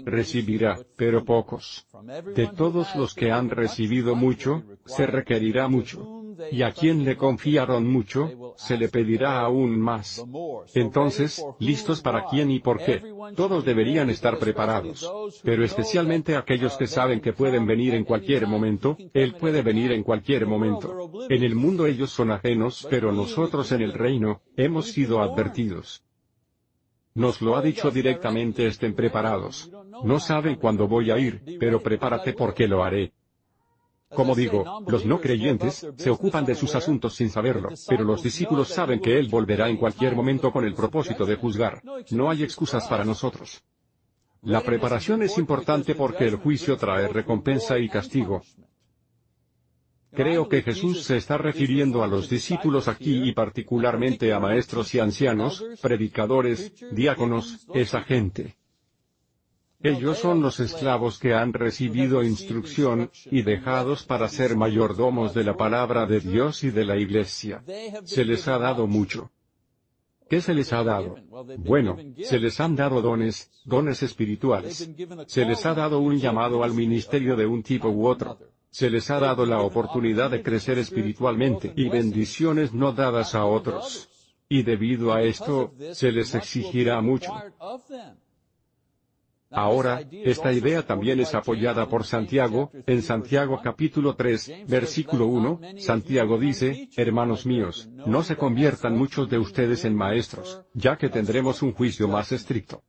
recibirá, 0.05 0.79
pero 0.96 1.25
pocos. 1.25 1.86
De 2.34 2.48
todos 2.48 2.96
los 2.96 3.13
que 3.13 3.31
han 3.31 3.50
recibido 3.50 4.15
mucho, 4.15 4.63
se 4.86 5.05
requerirá 5.05 5.67
mucho 5.67 6.16
y 6.51 6.62
a 6.62 6.72
quien 6.72 7.03
le 7.03 7.15
confiaron 7.17 7.88
mucho, 7.88 8.53
se 8.57 8.77
le 8.77 8.89
pedirá 8.89 9.39
aún 9.41 9.79
más. 9.79 10.25
Entonces, 10.74 11.43
¿listos 11.60 12.01
para 12.01 12.25
quién 12.25 12.51
y 12.51 12.60
por 12.60 12.84
qué? 12.84 13.01
Todos 13.36 13.65
deberían 13.65 14.10
estar 14.10 14.39
preparados. 14.39 15.10
Pero 15.43 15.63
especialmente 15.63 16.36
aquellos 16.36 16.75
que 16.77 16.88
saben 16.88 17.22
que 17.22 17.34
pueden 17.34 17.65
venir 17.65 17.93
en 17.93 18.03
cualquier 18.03 18.48
momento, 18.48 18.98
Él 19.13 19.36
puede 19.36 19.62
venir 19.62 19.91
en 19.91 20.03
cualquier 20.03 20.46
momento. 20.46 21.10
En 21.29 21.43
el 21.43 21.55
mundo 21.55 21.86
ellos 21.86 22.12
son 22.12 22.31
ajenos, 22.31 22.88
pero 22.89 23.12
nosotros 23.12 23.72
en 23.72 23.81
el 23.81 23.93
reino, 23.93 24.41
hemos 24.55 24.88
sido 24.88 25.22
advertidos. 25.22 26.03
Nos 27.17 27.41
lo 27.41 27.55
ha 27.55 27.63
dicho 27.63 27.89
directamente 27.89 28.67
estén 28.67 28.93
preparados. 28.93 29.72
No 30.03 30.19
saben 30.19 30.55
cuándo 30.55 30.88
voy 30.88 31.10
a 31.10 31.17
ir, 31.17 31.57
pero 31.60 31.81
prepárate 31.81 32.34
porque 32.34 32.67
lo 32.67 32.84
haré. 32.84 33.12
Como 34.09 34.35
digo, 34.35 34.83
los 34.87 35.05
no 35.05 35.19
creyentes, 35.19 35.85
se 35.97 36.09
ocupan 36.09 36.45
de 36.45 36.55
sus 36.55 36.75
asuntos 36.75 37.15
sin 37.15 37.29
saberlo, 37.29 37.69
pero 37.87 38.03
los 38.03 38.23
discípulos 38.23 38.69
saben 38.69 38.99
que 38.99 39.19
Él 39.19 39.27
volverá 39.27 39.69
en 39.69 39.77
cualquier 39.77 40.15
momento 40.15 40.51
con 40.51 40.63
el 40.63 40.73
propósito 40.73 41.25
de 41.25 41.35
juzgar. 41.35 41.81
No 42.11 42.29
hay 42.29 42.43
excusas 42.43 42.87
para 42.87 43.03
nosotros. 43.03 43.63
La 44.43 44.61
preparación 44.61 45.23
es 45.23 45.37
importante 45.37 45.93
porque 45.93 46.25
el 46.25 46.37
juicio 46.37 46.77
trae 46.77 47.07
recompensa 47.07 47.77
y 47.79 47.89
castigo. 47.89 48.43
Creo 50.13 50.47
que 50.47 50.61
Jesús 50.61 51.03
se 51.03 51.17
está 51.17 51.37
refiriendo 51.37 52.01
a 52.01 52.07
los 52.07 52.29
discípulos 52.29 52.87
aquí 52.87 53.27
y 53.27 53.33
particularmente 53.33 54.31
a 54.31 54.39
maestros 54.39 54.95
y 54.95 54.99
ancianos, 54.99 55.63
predicadores, 55.81 56.73
diáconos, 56.91 57.67
esa 57.73 58.01
gente. 58.01 58.55
Ellos 59.81 60.17
son 60.17 60.41
los 60.41 60.60
esclavos 60.60 61.19
que 61.19 61.34
han 61.34 61.53
recibido 61.53 62.24
instrucción, 62.24 63.12
y 63.25 63.43
dejados 63.43 64.03
para 64.03 64.27
ser 64.27 64.55
mayordomos 64.55 65.34
de 65.34 65.43
la 65.43 65.55
palabra 65.55 66.07
de 66.07 66.19
Dios 66.19 66.63
y 66.63 66.72
de 66.72 66.84
la 66.84 66.98
iglesia. 66.98 67.63
Se 68.03 68.25
les 68.25 68.48
ha 68.48 68.57
dado 68.57 68.88
mucho. 68.88 69.29
¿Qué 70.29 70.41
se 70.41 70.53
les 70.53 70.74
ha 70.74 70.84
dado? 70.84 71.15
Bueno, 71.60 71.98
se 72.21 72.39
les 72.39 72.60
han 72.60 72.75
dado 72.75 73.01
dones, 73.01 73.51
dones 73.63 74.04
espirituales. 74.04 74.89
Se 75.28 75.45
les 75.45 75.65
ha 75.65 75.73
dado 75.73 75.99
un 75.99 76.17
llamado 76.17 76.63
al 76.63 76.73
ministerio 76.73 77.36
de 77.36 77.45
un 77.45 77.63
tipo 77.63 77.89
u 77.89 78.08
otro. 78.08 78.38
Se 78.69 78.89
les 78.89 79.10
ha 79.10 79.19
dado 79.19 79.45
la 79.45 79.62
oportunidad 79.62 80.32
de 80.32 80.43
crecer 80.43 80.78
espiritualmente 80.80 81.71
y 81.75 81.88
bendiciones 81.88 82.73
no 82.73 82.91
dadas 82.91 83.36
a 83.36 83.45
otros. 83.45 84.10
Y 84.49 84.63
debido 84.63 85.13
a 85.13 85.21
esto, 85.21 85.73
se 85.93 86.12
les 86.12 86.36
exigirá 86.36 86.99
mucho. 87.01 87.32
Ahora, 89.49 90.01
esta 90.12 90.51
idea 90.51 90.86
también 90.86 91.19
es 91.21 91.33
apoyada 91.33 91.88
por 91.88 92.03
Santiago, 92.03 92.71
en 92.86 93.01
Santiago 93.01 93.62
capítulo 93.63 94.15
3, 94.15 94.65
versículo 94.67 95.27
1, 95.27 95.62
Santiago 95.77 96.38
dice, 96.38 96.89
Hermanos 96.97 97.45
míos, 97.45 97.89
no 98.05 98.23
se 98.23 98.36
conviertan 98.36 98.97
muchos 98.97 99.29
de 99.29 99.39
ustedes 99.39 99.86
en 99.86 99.95
maestros, 99.95 100.63
ya 100.73 100.97
que 100.97 101.10
tendremos 101.10 101.62
un 101.62 101.73
juicio 101.73 102.07
más 102.10 102.31
estricto. 102.33 102.83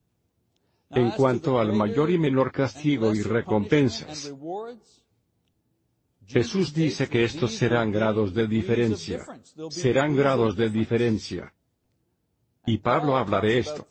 En 0.90 1.10
cuanto 1.12 1.60
al 1.60 1.74
mayor 1.74 2.10
y 2.10 2.18
menor 2.18 2.50
castigo 2.50 3.14
y 3.14 3.22
recompensas, 3.22 4.34
Jesús 6.26 6.74
dice 6.74 7.08
que 7.08 7.24
estos 7.24 7.52
serán 7.52 7.92
grados 7.92 8.34
de 8.34 8.46
diferencia. 8.46 9.24
Serán 9.70 10.16
grados 10.16 10.56
de 10.56 10.70
diferencia. 10.70 11.54
Y 12.68 12.76
Pablo 12.76 13.16
habla 13.16 13.40
de 13.40 13.58
esto. 13.58 13.86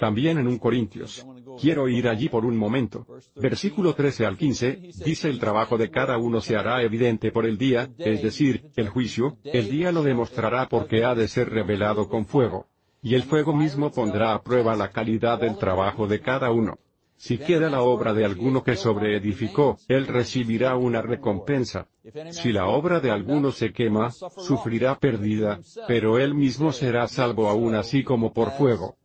También 0.00 0.38
en 0.38 0.46
un 0.46 0.58
Corintios. 0.58 1.26
Quiero 1.60 1.88
ir 1.88 2.08
allí 2.08 2.30
por 2.30 2.46
un 2.46 2.56
momento. 2.56 3.06
Versículo 3.36 3.94
13 3.94 4.24
al 4.24 4.38
15, 4.38 4.92
dice 5.04 5.28
el 5.28 5.38
trabajo 5.38 5.76
de 5.76 5.90
cada 5.90 6.16
uno 6.16 6.40
se 6.40 6.56
hará 6.56 6.82
evidente 6.82 7.30
por 7.30 7.44
el 7.44 7.58
día, 7.58 7.90
es 7.98 8.22
decir, 8.22 8.70
el 8.76 8.88
juicio, 8.88 9.36
el 9.44 9.68
día 9.70 9.92
lo 9.92 10.02
demostrará 10.02 10.70
porque 10.70 11.04
ha 11.04 11.14
de 11.14 11.28
ser 11.28 11.50
revelado 11.50 12.08
con 12.08 12.24
fuego. 12.24 12.66
Y 13.02 13.14
el 13.14 13.24
fuego 13.24 13.54
mismo 13.54 13.92
pondrá 13.92 14.32
a 14.32 14.42
prueba 14.42 14.74
la 14.74 14.90
calidad 14.90 15.38
del 15.38 15.58
trabajo 15.58 16.06
de 16.06 16.20
cada 16.22 16.50
uno. 16.50 16.78
Si 17.16 17.38
queda 17.38 17.70
la 17.70 17.82
obra 17.82 18.12
de 18.12 18.24
alguno 18.24 18.62
que 18.62 18.76
sobreedificó, 18.76 19.78
él 19.88 20.06
recibirá 20.06 20.76
una 20.76 21.00
recompensa. 21.00 21.86
Si 22.30 22.52
la 22.52 22.66
obra 22.66 23.00
de 23.00 23.10
alguno 23.10 23.50
se 23.52 23.72
quema, 23.72 24.10
sufrirá 24.10 24.98
pérdida, 24.98 25.60
pero 25.86 26.18
él 26.18 26.34
mismo 26.34 26.72
será 26.72 27.08
salvo 27.08 27.48
aún 27.48 27.74
así 27.74 28.04
como 28.04 28.32
por 28.32 28.50
fuego. 28.52 28.96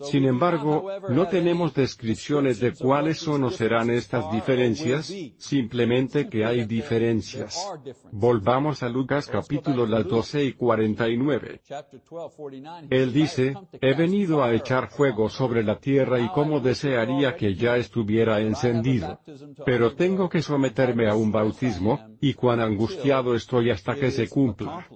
Sin 0.00 0.24
embargo, 0.24 0.88
no 1.10 1.28
tenemos 1.28 1.74
descripciones 1.74 2.60
de 2.60 2.72
cuáles 2.72 3.18
son 3.18 3.44
o 3.44 3.50
serán 3.50 3.90
estas 3.90 4.30
diferencias, 4.32 5.12
simplemente 5.38 6.28
que 6.28 6.44
hay 6.44 6.64
diferencias. 6.64 7.70
Volvamos 8.10 8.82
a 8.82 8.88
Lucas 8.88 9.28
capítulo 9.28 9.86
las 9.86 10.06
12 10.06 10.44
y 10.44 10.52
49. 10.54 11.60
Él 12.90 13.12
dice, 13.12 13.54
he 13.80 13.94
venido 13.94 14.42
a 14.42 14.54
echar 14.54 14.90
fuego 14.90 15.28
sobre 15.28 15.62
la 15.62 15.78
tierra 15.78 16.20
y 16.20 16.28
cómo 16.30 16.60
desearía 16.60 17.36
que 17.36 17.54
ya 17.54 17.76
estuviera 17.76 18.40
encendido. 18.40 19.20
Pero 19.64 19.94
tengo 19.94 20.28
que 20.28 20.42
someterme 20.42 21.08
a 21.08 21.14
un 21.14 21.30
bautismo, 21.30 22.00
y 22.20 22.34
cuán 22.34 22.60
angustiado 22.60 23.34
estoy 23.34 23.70
hasta 23.70 23.94
que 23.94 24.10
se 24.10 24.28
cumpla. 24.28 24.86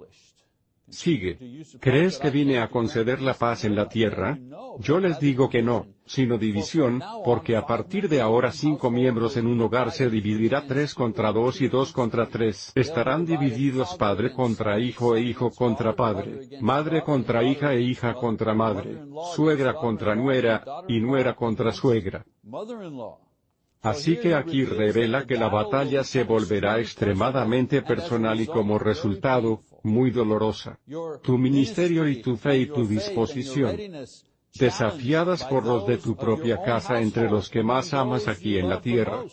Sigue. 0.89 1.37
¿Crees 1.81 2.17
que 2.17 2.29
vine 2.29 2.59
a 2.59 2.69
conceder 2.69 3.21
la 3.21 3.33
paz 3.33 3.65
en 3.65 3.75
la 3.75 3.89
tierra? 3.89 4.39
Yo 4.79 4.99
les 4.99 5.19
digo 5.19 5.49
que 5.49 5.61
no, 5.61 5.87
sino 6.05 6.37
división, 6.37 7.01
porque 7.25 7.57
a 7.57 7.65
partir 7.65 8.07
de 8.07 8.21
ahora 8.21 8.51
cinco 8.53 8.89
miembros 8.89 9.35
en 9.35 9.47
un 9.47 9.59
hogar 9.59 9.91
se 9.91 10.09
dividirá 10.09 10.65
tres 10.65 10.93
contra 10.93 11.33
dos 11.33 11.59
y 11.59 11.67
dos 11.67 11.91
contra 11.91 12.27
tres. 12.27 12.71
Estarán 12.73 13.25
divididos 13.25 13.95
padre 13.95 14.31
contra 14.31 14.79
hijo 14.79 15.15
e 15.17 15.21
hijo 15.21 15.51
contra 15.51 15.93
padre, 15.93 16.47
madre 16.61 17.03
contra 17.03 17.43
hija 17.43 17.73
e 17.73 17.81
hija 17.81 18.13
contra 18.13 18.53
madre, 18.53 19.01
suegra 19.35 19.73
contra 19.73 20.15
nuera, 20.15 20.63
y 20.87 21.01
nuera 21.01 21.35
contra 21.35 21.73
suegra. 21.73 22.25
Así 23.81 24.17
que 24.17 24.33
aquí 24.33 24.65
revela 24.65 25.25
que 25.25 25.35
la 25.37 25.49
batalla 25.49 26.03
se 26.03 26.23
volverá 26.23 26.79
extremadamente 26.79 27.81
personal 27.83 28.39
y 28.41 28.47
como 28.47 28.79
resultado, 28.79 29.61
muy 29.87 30.11
dolorosa. 30.11 30.79
Tu 31.23 31.37
ministerio 31.37 32.07
y 32.07 32.21
tu 32.21 32.37
fe 32.37 32.59
y 32.59 32.65
tu 32.67 32.85
disposición, 32.85 33.77
desafiadas 34.53 35.43
por 35.45 35.65
los 35.65 35.87
de 35.87 35.97
tu 35.97 36.15
propia 36.15 36.61
casa 36.61 37.01
entre 37.01 37.29
los 37.29 37.49
que 37.49 37.63
más 37.63 37.93
amas 37.93 38.27
aquí 38.27 38.57
en 38.57 38.69
la 38.69 38.81
tierra. 38.81 39.23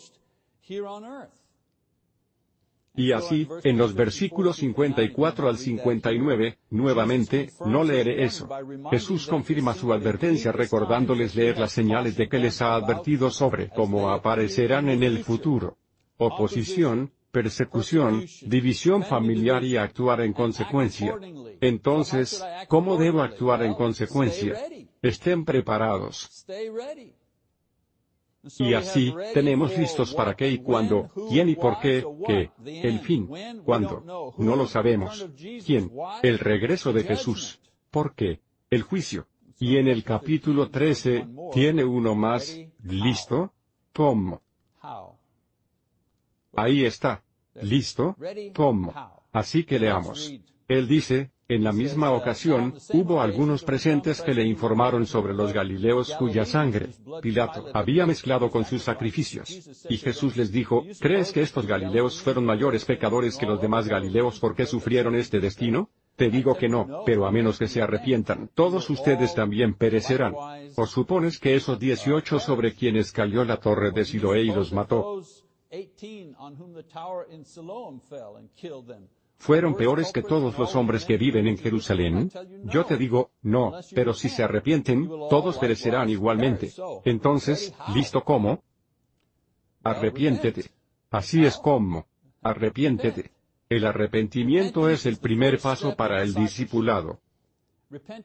Y 2.97 3.11
así, 3.11 3.47
en 3.63 3.77
los 3.77 3.93
versículos 3.93 4.55
54 4.57 5.49
al 5.49 5.57
59, 5.57 6.59
nuevamente, 6.69 7.51
no 7.65 7.83
leeré 7.83 8.23
eso. 8.23 8.47
Jesús 8.89 9.27
confirma 9.27 9.73
su 9.73 9.91
advertencia 9.91 10.53
recordándoles 10.53 11.35
leer 11.35 11.57
las 11.57 11.73
señales 11.73 12.15
de 12.15 12.29
que 12.29 12.39
les 12.39 12.61
ha 12.61 12.75
advertido 12.75 13.29
sobre 13.31 13.69
cómo 13.69 14.11
aparecerán 14.11 14.87
en 14.87 15.03
el 15.03 15.25
futuro. 15.25 15.77
Oposición, 16.17 17.11
persecución, 17.35 18.25
división 18.43 19.03
familiar 19.03 19.61
y 19.65 19.75
actuar 19.75 20.21
en 20.21 20.31
consecuencia. 20.31 21.19
Entonces, 21.59 22.41
¿cómo 22.69 22.95
debo 22.95 23.21
actuar 23.21 23.61
en 23.63 23.73
consecuencia? 23.73 24.53
Estén 25.01 25.43
preparados. 25.43 26.45
Y 28.57 28.73
así, 28.73 29.13
tenemos 29.33 29.77
listos 29.77 30.13
para 30.13 30.33
qué 30.33 30.49
y 30.49 30.59
cuándo, 30.59 31.09
quién 31.29 31.49
y 31.49 31.55
por 31.57 31.81
qué, 31.81 32.05
qué, 32.25 32.51
el 32.63 32.99
fin, 32.99 33.27
cuándo, 33.65 34.33
no 34.37 34.55
lo 34.55 34.65
sabemos, 34.65 35.27
quién, 35.65 35.91
el 36.23 36.39
regreso 36.39 36.93
de 36.93 37.03
Jesús, 37.03 37.59
por 37.91 38.15
qué, 38.15 38.39
el 38.69 38.83
juicio. 38.83 39.27
Y 39.59 39.75
en 39.75 39.89
el 39.89 40.05
capítulo 40.05 40.69
13, 40.69 41.27
tiene 41.51 41.83
uno 41.83 42.15
más, 42.15 42.57
listo, 42.83 43.51
¿cómo? 43.91 44.44
Ahí 46.55 46.85
está. 46.85 47.23
¿Listo? 47.61 48.15
¿Cómo? 48.53 48.93
Así 49.31 49.63
que 49.63 49.79
leamos. 49.79 50.33
Él 50.67 50.87
dice, 50.87 51.31
en 51.47 51.63
la 51.63 51.71
misma 51.71 52.11
ocasión, 52.11 52.73
hubo 52.93 53.21
algunos 53.21 53.63
presentes 53.63 54.21
que 54.21 54.33
le 54.33 54.43
informaron 54.43 55.05
sobre 55.05 55.33
los 55.33 55.53
Galileos 55.53 56.15
cuya 56.15 56.43
sangre, 56.43 56.87
Pilato, 57.21 57.67
había 57.73 58.07
mezclado 58.07 58.49
con 58.49 58.65
sus 58.65 58.81
sacrificios. 58.81 59.49
Y 59.89 59.97
Jesús 59.97 60.35
les 60.37 60.51
dijo, 60.51 60.83
¿crees 60.99 61.31
que 61.31 61.41
estos 61.41 61.67
Galileos 61.67 62.19
fueron 62.19 62.45
mayores 62.45 62.83
pecadores 62.83 63.37
que 63.37 63.45
los 63.45 63.61
demás 63.61 63.87
Galileos 63.87 64.39
porque 64.39 64.65
sufrieron 64.65 65.15
este 65.15 65.39
destino? 65.39 65.89
Te 66.15 66.29
digo 66.29 66.55
que 66.55 66.69
no, 66.69 67.03
pero 67.05 67.27
a 67.27 67.31
menos 67.31 67.59
que 67.59 67.67
se 67.67 67.81
arrepientan, 67.81 68.49
todos 68.55 68.89
ustedes 68.89 69.35
también 69.35 69.73
perecerán. 69.73 70.33
¿O 70.75 70.87
supones 70.87 71.39
que 71.39 71.55
esos 71.55 71.77
dieciocho 71.77 72.39
sobre 72.39 72.73
quienes 72.73 73.11
cayó 73.11 73.43
la 73.43 73.57
torre 73.57 73.91
de 73.91 74.05
Siloé 74.05 74.43
y 74.43 74.51
los 74.51 74.73
mató, 74.73 75.21
¿Fueron 79.37 79.75
peores 79.75 80.11
que 80.11 80.23
todos 80.23 80.57
los 80.57 80.75
hombres 80.75 81.05
que 81.05 81.17
viven 81.17 81.47
en 81.47 81.57
Jerusalén? 81.57 82.31
Yo 82.63 82.85
te 82.85 82.97
digo, 82.97 83.31
no, 83.41 83.73
pero 83.93 84.13
si 84.13 84.29
se 84.29 84.43
arrepienten, 84.43 85.07
todos 85.29 85.57
perecerán 85.57 86.09
igualmente. 86.09 86.71
Entonces, 87.03 87.73
¿listo 87.93 88.23
cómo? 88.23 88.63
Arrepiéntete. 89.83 90.71
Así 91.11 91.45
es 91.45 91.57
como. 91.57 92.07
Arrepiéntete. 92.41 93.31
El 93.69 93.85
arrepentimiento 93.85 94.89
es 94.89 95.05
el 95.05 95.17
primer 95.17 95.59
paso 95.59 95.95
para 95.95 96.21
el 96.21 96.33
discipulado. 96.33 97.19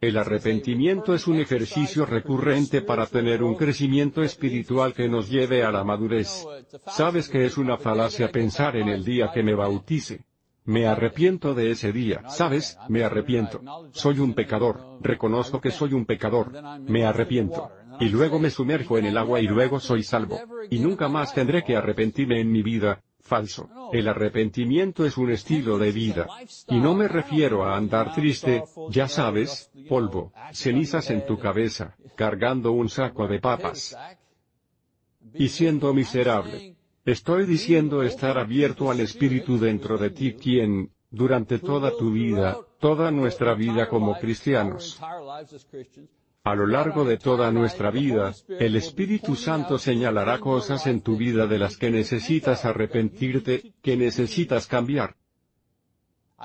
El 0.00 0.16
arrepentimiento 0.16 1.14
es 1.14 1.26
un 1.26 1.38
ejercicio 1.38 2.06
recurrente 2.06 2.82
para 2.82 3.06
tener 3.06 3.42
un 3.42 3.54
crecimiento 3.54 4.22
espiritual 4.22 4.94
que 4.94 5.08
nos 5.08 5.28
lleve 5.28 5.62
a 5.62 5.70
la 5.70 5.84
madurez. 5.84 6.46
Sabes 6.86 7.28
que 7.28 7.44
es 7.44 7.58
una 7.58 7.76
falacia 7.76 8.30
pensar 8.30 8.76
en 8.76 8.88
el 8.88 9.04
día 9.04 9.30
que 9.32 9.42
me 9.42 9.54
bautice. 9.54 10.24
Me 10.64 10.86
arrepiento 10.86 11.54
de 11.54 11.70
ese 11.70 11.92
día, 11.92 12.28
¿sabes? 12.28 12.78
Me 12.88 13.02
arrepiento. 13.02 13.60
Soy 13.92 14.18
un 14.18 14.34
pecador, 14.34 14.98
reconozco 15.00 15.60
que 15.60 15.70
soy 15.70 15.94
un 15.94 16.04
pecador. 16.04 16.52
Me 16.80 17.04
arrepiento. 17.04 17.70
Y 17.98 18.08
luego 18.08 18.38
me 18.38 18.50
sumerjo 18.50 18.96
en 18.98 19.06
el 19.06 19.16
agua 19.18 19.40
y 19.40 19.46
luego 19.46 19.80
soy 19.80 20.02
salvo. 20.02 20.38
Y 20.70 20.78
nunca 20.78 21.08
más 21.08 21.34
tendré 21.34 21.64
que 21.64 21.76
arrepentirme 21.76 22.40
en 22.40 22.52
mi 22.52 22.62
vida. 22.62 23.02
Falso. 23.30 23.70
El 23.92 24.08
arrepentimiento 24.08 25.06
es 25.06 25.16
un 25.16 25.30
estilo 25.30 25.78
de 25.78 25.92
vida. 25.92 26.26
Y 26.66 26.80
no 26.80 26.94
me 26.94 27.06
refiero 27.06 27.64
a 27.64 27.76
andar 27.76 28.12
triste, 28.12 28.64
ya 28.88 29.06
sabes, 29.06 29.70
polvo, 29.88 30.32
cenizas 30.52 31.10
en 31.10 31.24
tu 31.24 31.38
cabeza, 31.38 31.94
cargando 32.16 32.72
un 32.72 32.88
saco 32.88 33.28
de 33.28 33.38
papas. 33.38 33.96
Y 35.32 35.46
siendo 35.46 35.94
miserable. 35.94 36.74
Estoy 37.04 37.46
diciendo 37.46 38.02
estar 38.02 38.36
abierto 38.36 38.90
al 38.90 38.98
Espíritu 38.98 39.60
dentro 39.60 39.96
de 39.96 40.10
ti 40.10 40.34
quien, 40.34 40.90
durante 41.08 41.60
toda 41.60 41.96
tu 41.96 42.10
vida, 42.10 42.58
toda 42.80 43.12
nuestra 43.12 43.54
vida 43.54 43.88
como 43.88 44.18
cristianos, 44.18 45.00
a 46.42 46.54
lo 46.54 46.66
largo 46.66 47.04
de 47.04 47.18
toda 47.18 47.50
nuestra 47.52 47.90
vida, 47.90 48.32
el 48.48 48.76
Espíritu 48.76 49.36
Santo 49.36 49.78
señalará 49.78 50.40
cosas 50.40 50.86
en 50.86 51.02
tu 51.02 51.16
vida 51.16 51.46
de 51.46 51.58
las 51.58 51.76
que 51.76 51.90
necesitas 51.90 52.64
arrepentirte, 52.64 53.74
que 53.82 53.96
necesitas 53.96 54.66
cambiar. 54.66 55.16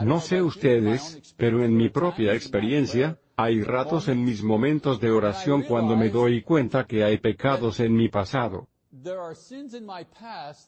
No 0.01 0.19
sé 0.19 0.41
ustedes, 0.41 1.35
pero 1.37 1.63
en 1.63 1.77
mi 1.77 1.89
propia 1.89 2.33
experiencia, 2.33 3.17
hay 3.37 3.61
ratos 3.63 4.09
en 4.09 4.25
mis 4.25 4.43
momentos 4.43 4.99
de 4.99 5.11
oración 5.11 5.63
cuando 5.63 5.95
me 5.95 6.09
doy 6.09 6.41
cuenta 6.41 6.85
que 6.85 7.03
hay 7.03 7.17
pecados 7.17 7.79
en 7.79 7.95
mi 7.95 8.09
pasado 8.09 8.67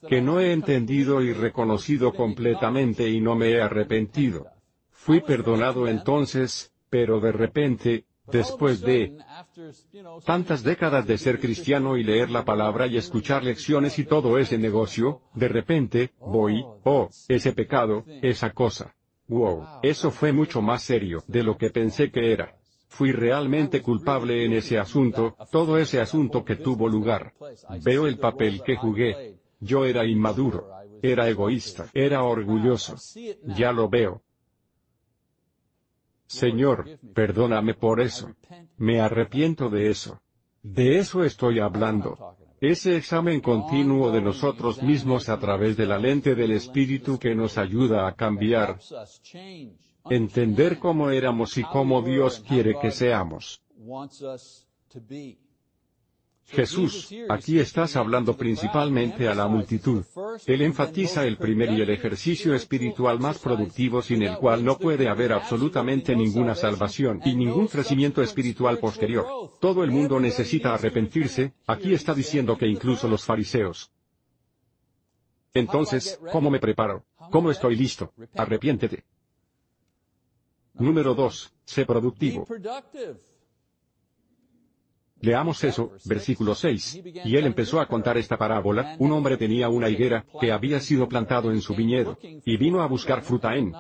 que 0.10 0.22
no 0.22 0.40
he 0.40 0.52
entendido 0.52 1.22
y 1.22 1.34
reconocido 1.34 2.14
completamente 2.14 3.10
y 3.10 3.22
no 3.22 3.36
me 3.36 3.52
he 3.52 3.62
arrepentido. 3.62 4.48
Fui 4.90 5.22
perdonado 5.22 5.88
entonces, 5.88 6.74
pero 6.90 7.22
de 7.22 7.32
repente, 7.32 8.06
después 8.32 8.82
de 8.82 9.18
tantas 10.26 10.64
décadas 10.64 11.06
de 11.08 11.18
ser 11.18 11.40
cristiano 11.40 11.98
y 11.98 12.04
leer 12.04 12.30
la 12.30 12.46
palabra 12.46 12.88
y 12.88 12.98
escuchar 12.98 13.44
lecciones 13.44 13.98
y 14.00 14.06
todo 14.06 14.38
ese 14.38 14.58
negocio, 14.58 15.22
de 15.34 15.48
repente, 15.48 16.12
voy, 16.20 16.64
oh, 16.84 17.10
ese 17.28 17.54
pecado, 17.54 18.04
esa 18.22 18.52
cosa. 18.52 18.94
Wow, 19.28 19.66
eso 19.84 20.10
fue 20.12 20.32
mucho 20.32 20.62
más 20.62 20.84
serio 20.84 21.24
de 21.28 21.44
lo 21.44 21.58
que 21.58 21.70
pensé 21.70 22.12
que 22.12 22.32
era. 22.32 22.56
Fui 22.88 23.12
realmente 23.12 23.82
culpable 23.82 24.46
en 24.46 24.54
ese 24.54 24.80
asunto, 24.80 25.36
todo 25.52 25.78
ese 25.78 26.00
asunto 26.00 26.46
que 26.46 26.56
tuvo 26.56 26.88
lugar. 26.88 27.34
Veo 27.84 28.08
el 28.08 28.18
papel 28.18 28.62
que 28.64 28.78
jugué. 28.78 29.38
Yo 29.60 29.86
era 29.86 30.06
inmaduro. 30.06 30.70
Era 31.02 31.28
egoísta. 31.28 31.88
Era 31.94 32.24
orgulloso. 32.24 32.96
Ya 33.46 33.72
lo 33.72 33.90
veo. 33.90 34.22
Señor, 36.28 37.00
perdóname 37.14 37.74
por 37.74 38.00
eso. 38.02 38.32
Me 38.78 39.00
arrepiento 39.00 39.70
de 39.70 39.90
eso. 39.90 40.20
De 40.62 40.98
eso 41.00 41.24
estoy 41.24 41.60
hablando. 41.60 42.36
Ese 42.60 42.98
examen 42.98 43.40
continuo 43.40 44.12
de 44.12 44.22
nosotros 44.22 44.82
mismos 44.82 45.30
a 45.30 45.40
través 45.40 45.78
de 45.78 45.86
la 45.86 45.98
lente 45.98 46.36
del 46.36 46.52
Espíritu 46.52 47.18
que 47.20 47.36
nos 47.36 47.58
ayuda 47.58 48.08
a 48.08 48.16
cambiar 48.16 48.80
entender 50.10 50.80
cómo 50.80 51.10
éramos 51.10 51.58
y 51.58 51.64
cómo 51.64 52.02
Dios 52.02 52.44
quiere 52.48 52.78
que 52.80 52.92
seamos. 52.92 53.62
Jesús, 56.50 57.14
aquí 57.30 57.60
estás 57.60 57.98
hablando 57.98 58.38
principalmente 58.38 59.28
a 59.28 59.36
la 59.36 59.48
multitud. 59.48 60.06
Él 60.46 60.62
enfatiza 60.62 61.26
el 61.26 61.38
primer 61.38 61.72
y 61.72 61.82
el 61.82 61.90
ejercicio 61.90 62.56
espiritual 62.56 63.20
más 63.20 63.40
productivo 63.40 64.02
sin 64.02 64.24
el 64.24 64.38
cual 64.38 64.64
no 64.64 64.78
puede 64.78 65.10
haber 65.10 65.34
absolutamente 65.34 66.16
ninguna 66.16 66.56
salvación 66.56 67.22
y 67.26 67.36
ningún 67.36 67.68
crecimiento 67.68 68.22
espiritual 68.22 68.80
posterior. 68.80 69.26
Todo 69.60 69.84
el 69.84 69.92
mundo 69.92 70.20
necesita 70.22 70.74
arrepentirse, 70.74 71.54
aquí 71.68 71.94
está 71.94 72.14
diciendo 72.14 72.58
que 72.58 72.68
incluso 72.68 73.10
los 73.10 73.26
fariseos. 73.26 73.92
Entonces, 75.54 76.20
¿cómo 76.32 76.50
me 76.50 76.60
preparo? 76.60 77.04
¿Cómo 77.30 77.52
estoy 77.52 77.76
listo? 77.76 78.14
Arrepiéntete. 78.36 79.04
Número 80.76 81.14
2. 81.14 81.54
Sé 81.66 81.86
productivo. 81.86 82.48
Leamos 85.22 85.64
eso, 85.64 85.94
versículo 86.06 86.54
6. 86.54 87.02
Y 87.26 87.36
él 87.36 87.46
empezó 87.46 87.80
a 87.80 87.88
contar 87.88 88.18
esta 88.18 88.38
parábola, 88.38 88.96
un 89.00 89.12
hombre 89.12 89.38
tenía 89.38 89.70
una 89.70 89.90
higuera, 89.90 90.26
que 90.40 90.52
había 90.52 90.80
sido 90.80 91.08
plantado 91.08 91.52
en 91.52 91.62
su 91.62 91.76
viñedo, 91.76 92.18
y 92.22 92.58
vino 92.58 92.82
a 92.82 92.88
buscar 92.88 93.24
fruta 93.24 93.56
en 93.56 93.74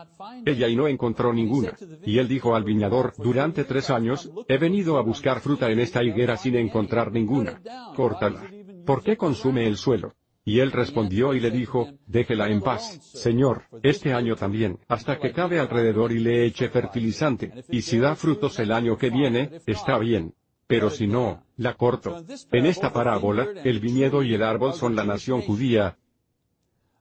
ella 0.46 0.68
y 0.68 0.76
no 0.76 0.88
encontró 0.88 1.34
ninguna. 1.34 1.74
Y 2.04 2.18
él 2.18 2.28
dijo 2.28 2.56
al 2.56 2.64
viñador, 2.64 3.14
durante 3.18 3.64
tres 3.64 3.90
años, 3.90 4.32
he 4.48 4.58
venido 4.58 4.98
a 4.98 5.02
buscar 5.04 5.40
fruta 5.40 5.70
en 5.70 5.80
esta 5.80 6.04
higuera 6.04 6.38
sin 6.38 6.56
encontrar 6.56 7.12
ninguna. 7.12 7.62
Córtala. 7.96 8.44
¿Por 8.86 9.04
qué 9.04 9.18
consume 9.18 9.68
el 9.68 9.78
suelo? 9.78 10.14
Y 10.48 10.62
él 10.62 10.72
respondió 10.72 11.34
y 11.34 11.42
le 11.42 11.52
dijo, 11.52 11.90
déjela 12.06 12.50
en 12.50 12.62
paz, 12.62 13.00
Señor, 13.02 13.64
este 13.84 14.14
año 14.14 14.38
también, 14.38 14.80
hasta 14.88 15.20
que 15.20 15.34
cabe 15.34 15.60
alrededor 15.60 16.14
y 16.14 16.20
le 16.20 16.46
eche 16.46 16.70
fertilizante, 16.70 17.52
y 17.70 17.82
si 17.82 17.98
da 18.00 18.16
frutos 18.16 18.58
el 18.60 18.72
año 18.72 18.98
que 18.98 19.10
viene, 19.10 19.60
está 19.66 19.98
bien. 19.98 20.34
Pero 20.68 20.90
si 20.90 21.08
no, 21.08 21.44
la 21.56 21.76
corto. 21.76 22.24
En 22.52 22.66
esta 22.66 22.92
parábola, 22.92 23.48
el 23.64 23.80
viñedo 23.80 24.22
y 24.22 24.34
el 24.34 24.44
árbol 24.44 24.74
son 24.74 24.96
la 24.96 25.06
nación 25.06 25.42
judía. 25.42 25.98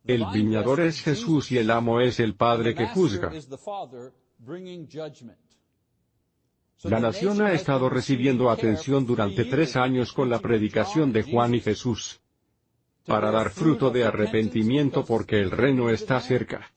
El 0.05 0.25
viñador 0.33 0.81
es 0.81 1.03
Jesús 1.03 1.51
y 1.51 1.59
el 1.59 1.71
amo 1.71 2.01
es 2.01 2.21
el 2.21 2.37
Padre 2.37 2.75
que 2.75 2.87
juzga. 2.87 3.33
La 6.85 7.01
nación 7.01 7.43
ha 7.43 7.53
estado 7.53 7.89
recibiendo 7.89 8.51
atención 8.51 9.05
durante 9.05 9.45
tres 9.45 9.77
años 9.77 10.13
con 10.13 10.31
la 10.31 10.39
predicación 10.39 11.13
de 11.13 11.23
Juan 11.25 11.55
y 11.55 11.61
Jesús 11.61 12.21
para 13.07 13.31
dar 13.31 13.51
fruto 13.51 13.91
de 13.91 14.05
arrepentimiento 14.05 15.05
porque 15.05 15.41
el 15.41 15.51
reino 15.51 15.91
está 15.91 16.21
cerca. 16.21 16.73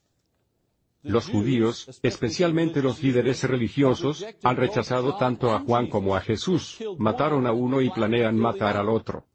Los 1.02 1.28
judíos, 1.28 2.00
especialmente 2.04 2.82
los 2.82 3.02
líderes 3.02 3.44
religiosos, 3.44 4.26
han 4.44 4.58
rechazado 4.58 5.16
tanto 5.16 5.52
a 5.52 5.60
Juan 5.60 5.88
como 5.88 6.16
a 6.16 6.22
Jesús, 6.22 6.78
mataron 6.98 7.48
a 7.48 7.54
uno 7.54 7.82
y 7.82 7.90
planean 7.90 8.38
matar 8.38 8.76
al 8.76 8.90
otro. 8.90 9.26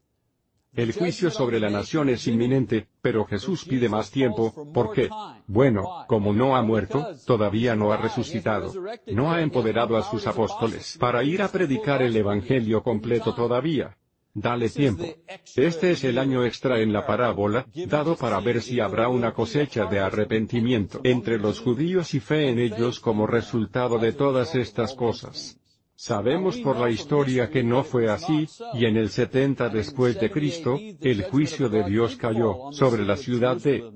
El 0.75 0.91
juicio 0.91 1.31
sobre 1.31 1.59
la 1.59 1.69
nación 1.69 2.09
es 2.09 2.27
inminente, 2.27 2.87
pero 3.01 3.25
Jesús 3.25 3.63
pide 3.63 3.87
más 3.87 4.11
tiempo, 4.11 4.69
¿por 4.73 4.91
qué? 4.91 5.09
Bueno, 5.47 6.05
como 6.07 6.33
no 6.33 6.55
ha 6.57 6.61
muerto, 6.61 7.07
todavía 7.25 7.75
no 7.75 7.93
ha 7.93 7.97
resucitado. 7.97 8.73
No 9.07 9.31
ha 9.31 9.41
empoderado 9.41 9.95
a 9.95 10.03
sus 10.03 10.27
apóstoles 10.27 10.97
para 10.99 11.23
ir 11.23 11.41
a 11.41 11.47
predicar 11.47 12.01
el 12.01 12.15
Evangelio 12.15 12.83
completo 12.83 13.33
todavía. 13.33 13.95
Dale 14.37 14.67
tiempo. 14.67 15.05
Este 15.55 15.91
es 15.91 16.03
el 16.03 16.17
año 16.17 16.43
extra 16.43 16.81
en 16.81 16.91
la 16.91 17.07
parábola, 17.07 17.65
dado 17.87 18.17
para 18.17 18.41
ver 18.41 18.61
si 18.61 18.81
habrá 18.81 19.07
una 19.07 19.33
cosecha 19.33 19.85
de 19.85 19.99
arrepentimiento 19.99 20.99
entre 21.05 21.39
los 21.39 21.61
judíos 21.61 22.13
y 22.13 22.19
fe 22.19 22.49
en 22.49 22.59
ellos 22.59 22.99
como 22.99 23.27
resultado 23.27 23.97
de 23.97 24.11
todas 24.11 24.53
estas 24.55 24.93
cosas. 24.93 25.57
Sabemos 25.95 26.57
por 26.57 26.75
la 26.75 26.89
historia 26.89 27.49
que 27.49 27.63
no 27.63 27.85
fue 27.85 28.09
así, 28.09 28.45
y 28.73 28.83
en 28.83 28.97
el 28.97 29.09
70 29.09 29.69
después 29.69 30.19
de 30.19 30.29
Cristo, 30.29 30.77
el 30.99 31.23
juicio 31.23 31.69
de 31.69 31.85
Dios 31.85 32.17
cayó 32.17 32.71
sobre 32.71 33.05
la 33.05 33.15
ciudad 33.15 33.55
de 33.55 33.89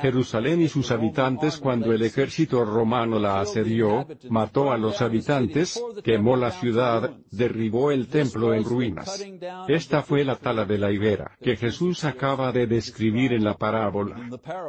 Jerusalén 0.00 0.62
y 0.62 0.68
sus 0.68 0.90
habitantes 0.90 1.58
cuando 1.58 1.92
el 1.92 2.02
ejército 2.02 2.64
romano 2.64 3.18
la 3.18 3.40
asedió, 3.40 4.06
mató 4.30 4.72
a 4.72 4.78
los 4.78 5.02
habitantes, 5.02 5.82
quemó 6.02 6.36
la 6.36 6.50
ciudad, 6.50 7.16
derribó 7.30 7.90
el 7.90 8.08
templo 8.08 8.54
en 8.54 8.64
ruinas. 8.64 9.24
Esta 9.68 10.02
fue 10.02 10.24
la 10.24 10.36
tala 10.36 10.64
de 10.64 10.78
la 10.78 10.90
higuera 10.90 11.36
que 11.40 11.56
Jesús 11.56 12.04
acaba 12.04 12.52
de 12.52 12.66
describir 12.66 13.32
en 13.32 13.44
la 13.44 13.56
parábola. 13.56 14.16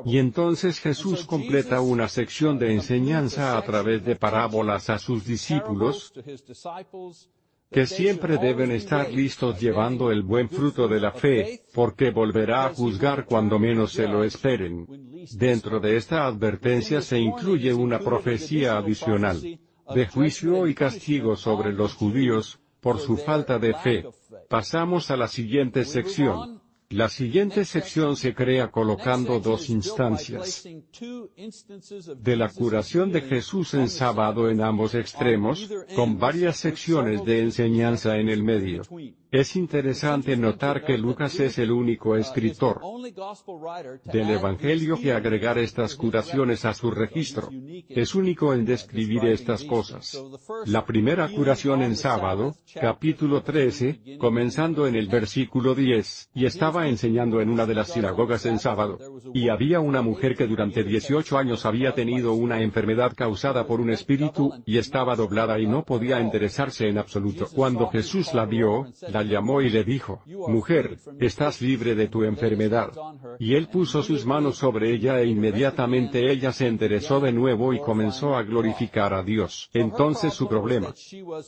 Y 0.05 0.17
entonces 0.17 0.79
Jesús 0.79 1.25
completa 1.25 1.81
una 1.81 2.07
sección 2.07 2.59
de 2.59 2.73
enseñanza 2.73 3.57
a 3.57 3.61
través 3.61 4.03
de 4.03 4.15
parábolas 4.15 4.89
a 4.89 4.99
sus 4.99 5.25
discípulos, 5.25 6.13
que 7.73 7.87
siempre 7.87 8.37
deben 8.37 8.71
estar 8.71 9.11
listos 9.11 9.59
llevando 9.59 10.11
el 10.11 10.21
buen 10.21 10.47
fruto 10.47 10.87
de 10.87 11.01
la 11.01 11.11
fe, 11.11 11.63
porque 11.73 12.11
volverá 12.11 12.65
a 12.65 12.73
juzgar 12.73 13.25
cuando 13.25 13.59
menos 13.59 13.91
se 13.91 14.07
lo 14.07 14.23
esperen. 14.23 14.87
Dentro 15.33 15.79
de 15.79 15.97
esta 15.97 16.25
advertencia 16.25 17.01
se 17.01 17.19
incluye 17.19 17.73
una 17.73 17.99
profecía 17.99 18.77
adicional, 18.77 19.41
de 19.93 20.07
juicio 20.07 20.67
y 20.67 20.73
castigo 20.73 21.35
sobre 21.35 21.73
los 21.73 21.95
judíos, 21.95 22.59
por 22.79 22.99
su 22.99 23.17
falta 23.17 23.59
de 23.59 23.73
fe. 23.73 24.05
Pasamos 24.49 25.09
a 25.09 25.17
la 25.17 25.27
siguiente 25.27 25.83
sección. 25.83 26.62
La 26.93 27.09
siguiente 27.09 27.65
sección 27.65 28.15
se 28.15 28.35
crea 28.35 28.69
colocando 28.69 29.39
dos 29.39 29.71
instancias 29.71 30.63
de 32.17 32.35
la 32.35 32.49
curación 32.49 33.11
de 33.11 33.21
Jesús 33.21 33.73
en 33.73 33.89
sábado 33.89 34.47
en 34.47 34.61
ambos 34.61 34.93
extremos, 34.93 35.67
con 35.95 36.19
varias 36.19 36.57
secciones 36.57 37.25
de 37.25 37.41
enseñanza 37.41 38.17
en 38.17 38.29
el 38.29 38.43
medio. 38.43 38.83
Es 39.33 39.55
interesante 39.55 40.37
notar 40.37 40.85
que 40.85 40.95
Lucas 40.95 41.39
es 41.39 41.57
el 41.57 41.71
único 41.71 42.15
escritor 42.15 42.79
del 44.05 44.29
Evangelio 44.29 44.99
que 45.01 45.11
agregar 45.11 45.57
estas 45.57 45.95
curaciones 45.95 46.65
a 46.65 46.75
su 46.75 46.91
registro. 46.91 47.49
Es 47.89 48.13
único 48.13 48.53
en 48.53 48.63
describir 48.63 49.25
estas 49.25 49.63
cosas. 49.63 50.23
La 50.67 50.85
primera 50.85 51.27
curación 51.29 51.81
en 51.81 51.95
sábado, 51.95 52.53
capítulo 52.79 53.41
13, 53.41 54.17
comenzando 54.19 54.85
en 54.85 54.95
el 54.95 55.07
versículo 55.07 55.73
10, 55.73 56.29
y 56.35 56.45
estaba 56.45 56.87
enseñando 56.87 57.41
en 57.41 57.49
una 57.49 57.65
de 57.65 57.73
las 57.73 57.87
sinagogas 57.87 58.45
en 58.45 58.59
sábado. 58.59 58.99
Y 59.33 59.49
había 59.49 59.79
una 59.79 60.03
mujer 60.03 60.35
que 60.35 60.45
durante 60.45 60.83
18 60.83 61.39
años 61.39 61.65
había 61.65 61.95
tenido 61.95 62.33
una 62.33 62.61
enfermedad 62.61 63.13
causada 63.15 63.65
por 63.65 63.81
un 63.81 63.89
espíritu, 63.89 64.53
y 64.63 64.77
estaba 64.77 65.15
doblada 65.15 65.59
y 65.59 65.65
no 65.65 65.83
podía 65.83 66.19
enderezarse 66.19 66.87
en 66.87 66.99
absoluto. 66.99 67.47
Cuando 67.51 67.89
Jesús 67.89 68.31
la 68.35 68.45
vio, 68.45 68.85
la 69.09 69.22
llamó 69.29 69.61
y 69.61 69.69
le 69.69 69.83
dijo, 69.83 70.21
Mujer, 70.47 70.97
estás 71.19 71.61
libre 71.61 71.95
de 71.95 72.07
tu 72.07 72.23
enfermedad. 72.23 72.91
Y 73.39 73.55
él 73.55 73.67
puso 73.67 74.03
sus 74.03 74.25
manos 74.25 74.57
sobre 74.57 74.93
ella 74.93 75.19
e 75.19 75.27
inmediatamente 75.27 76.31
ella 76.31 76.51
se 76.51 76.67
enderezó 76.67 77.19
de 77.19 77.31
nuevo 77.31 77.73
y 77.73 77.79
comenzó 77.79 78.35
a 78.35 78.43
glorificar 78.43 79.13
a 79.13 79.23
Dios. 79.23 79.69
Entonces 79.73 80.33
su 80.33 80.47
problema 80.47 80.93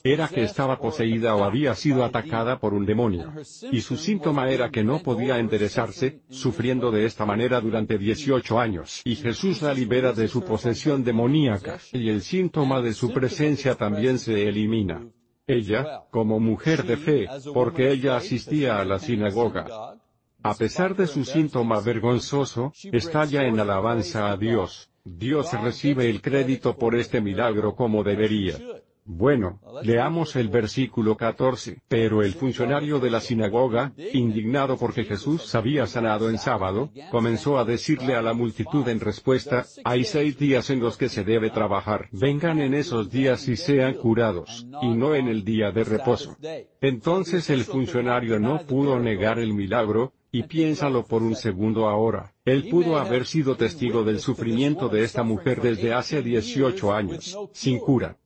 era 0.03 0.27
que 0.27 0.43
estaba 0.43 0.79
poseída 0.79 1.35
o 1.35 1.43
había 1.43 1.75
sido 1.75 2.03
atacada 2.03 2.59
por 2.59 2.73
un 2.73 2.85
demonio. 2.85 3.31
Y 3.71 3.81
su 3.81 3.97
síntoma 3.97 4.49
era 4.49 4.69
que 4.69 4.83
no 4.83 4.99
podía 4.99 5.39
enderezarse, 5.39 6.21
sufriendo 6.29 6.91
de 6.91 7.05
esta 7.05 7.25
manera 7.25 7.61
durante 7.61 7.97
18 7.97 8.59
años. 8.59 9.01
Y 9.05 9.15
Jesús 9.15 9.61
la 9.61 9.73
libera 9.73 10.13
de 10.13 10.27
su 10.27 10.43
posesión 10.43 11.03
demoníaca, 11.03 11.79
y 11.93 12.09
el 12.09 12.21
síntoma 12.21 12.81
de 12.81 12.93
su 12.93 13.11
presencia 13.11 13.75
también 13.75 14.19
se 14.19 14.47
elimina. 14.47 15.01
Ella, 15.47 16.05
como 16.10 16.39
mujer 16.39 16.84
de 16.84 16.97
fe, 16.97 17.27
porque 17.53 17.91
ella 17.91 18.17
asistía 18.17 18.79
a 18.79 18.86
la 18.86 18.97
sinagoga. 18.97 19.95
A 20.41 20.53
pesar 20.55 20.95
de 20.95 21.05
su 21.05 21.23
síntoma 21.23 21.79
vergonzoso, 21.81 22.73
estalla 22.91 23.43
en 23.47 23.60
alabanza 23.60 24.31
a 24.31 24.38
Dios. 24.38 24.89
Dios 25.03 25.51
recibe 25.62 26.10
el 26.10 26.21
crédito 26.21 26.75
por 26.77 26.95
este 26.95 27.21
milagro 27.21 27.75
como 27.75 28.03
debería. 28.03 28.58
Bueno, 29.07 29.59
leamos 29.83 30.35
el 30.35 30.49
versículo 30.49 31.15
14. 31.15 31.83
Pero 31.87 32.23
el 32.23 32.33
funcionario 32.33 32.99
de 32.99 33.11
la 33.11 33.21
sinagoga, 33.21 33.93
indignado 34.13 34.77
porque 34.77 35.03
Jesús 35.03 35.53
había 35.53 35.85
sanado 35.85 36.27
en 36.31 36.39
sábado, 36.39 36.89
comenzó 37.11 37.59
a 37.59 37.65
decirle 37.65 38.15
a 38.15 38.23
la 38.23 38.33
multitud 38.33 38.87
en 38.89 38.99
respuesta, 38.99 39.63
hay 39.83 40.05
seis 40.05 40.39
días 40.39 40.71
en 40.71 40.79
los 40.79 40.97
que 40.97 41.09
se 41.09 41.23
debe 41.23 41.51
trabajar. 41.51 42.09
Vengan 42.11 42.59
en 42.59 42.73
esos 42.73 43.11
días 43.11 43.47
y 43.47 43.57
sean 43.57 43.93
curados, 43.93 44.65
y 44.81 44.87
no 44.87 45.13
en 45.13 45.27
el 45.27 45.45
día 45.45 45.71
de 45.71 45.83
reposo. 45.83 46.35
Entonces 46.81 47.51
el 47.51 47.63
funcionario 47.63 48.39
no 48.39 48.65
pudo 48.65 48.99
negar 48.99 49.37
el 49.37 49.53
milagro, 49.53 50.13
y 50.31 50.43
piénsalo 50.43 51.05
por 51.05 51.21
un 51.21 51.35
segundo 51.35 51.87
ahora, 51.87 52.33
él 52.43 52.67
pudo 52.69 52.97
haber 52.97 53.25
sido 53.25 53.55
testigo 53.55 54.03
del 54.03 54.19
sufrimiento 54.19 54.89
de 54.89 55.03
esta 55.03 55.23
mujer 55.23 55.61
desde 55.61 55.93
hace 55.93 56.21
18 56.23 56.91
años, 56.91 57.37
sin 57.53 57.79
cura. 57.79 58.17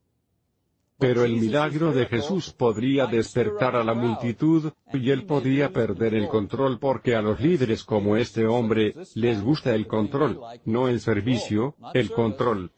Pero 0.99 1.23
el 1.23 1.38
milagro 1.38 1.93
de 1.93 2.07
Jesús 2.07 2.51
podría 2.51 3.05
despertar 3.05 3.77
a 3.77 3.85
la 3.85 3.93
multitud, 3.93 4.73
y 4.93 5.12
él 5.12 5.25
podría 5.25 5.71
perder 5.71 6.13
el 6.13 6.27
control 6.27 6.77
porque 6.77 7.15
a 7.15 7.21
los 7.21 7.39
líderes 7.39 7.85
como 7.85 8.17
este 8.17 8.45
hombre, 8.45 8.93
les 9.15 9.41
gusta 9.41 9.73
el 9.73 9.88
control, 9.88 10.41
no 10.65 10.89
el 10.89 10.99
servicio, 10.99 11.75
el 11.93 12.12
control. 12.12 12.73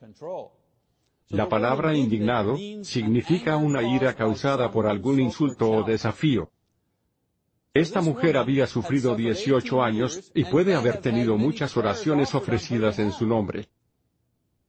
La 1.30 1.50
palabra 1.50 1.96
indignado, 1.96 2.58
significa 2.84 3.58
una 3.58 3.82
ira 3.82 4.14
causada 4.14 4.70
por 4.70 4.86
algún 4.86 5.20
insulto 5.20 5.72
o 5.72 5.84
desafío. 5.84 6.52
Esta 7.74 8.02
mujer 8.02 8.38
había 8.38 8.68
sufrido 8.68 9.16
18 9.16 9.82
años, 9.82 10.32
y 10.36 10.44
puede 10.44 10.76
haber 10.76 10.98
tenido 10.98 11.38
muchas 11.38 11.76
oraciones 11.76 12.36
ofrecidas 12.36 13.00
en 13.00 13.14
su 13.14 13.26
nombre. 13.26 13.70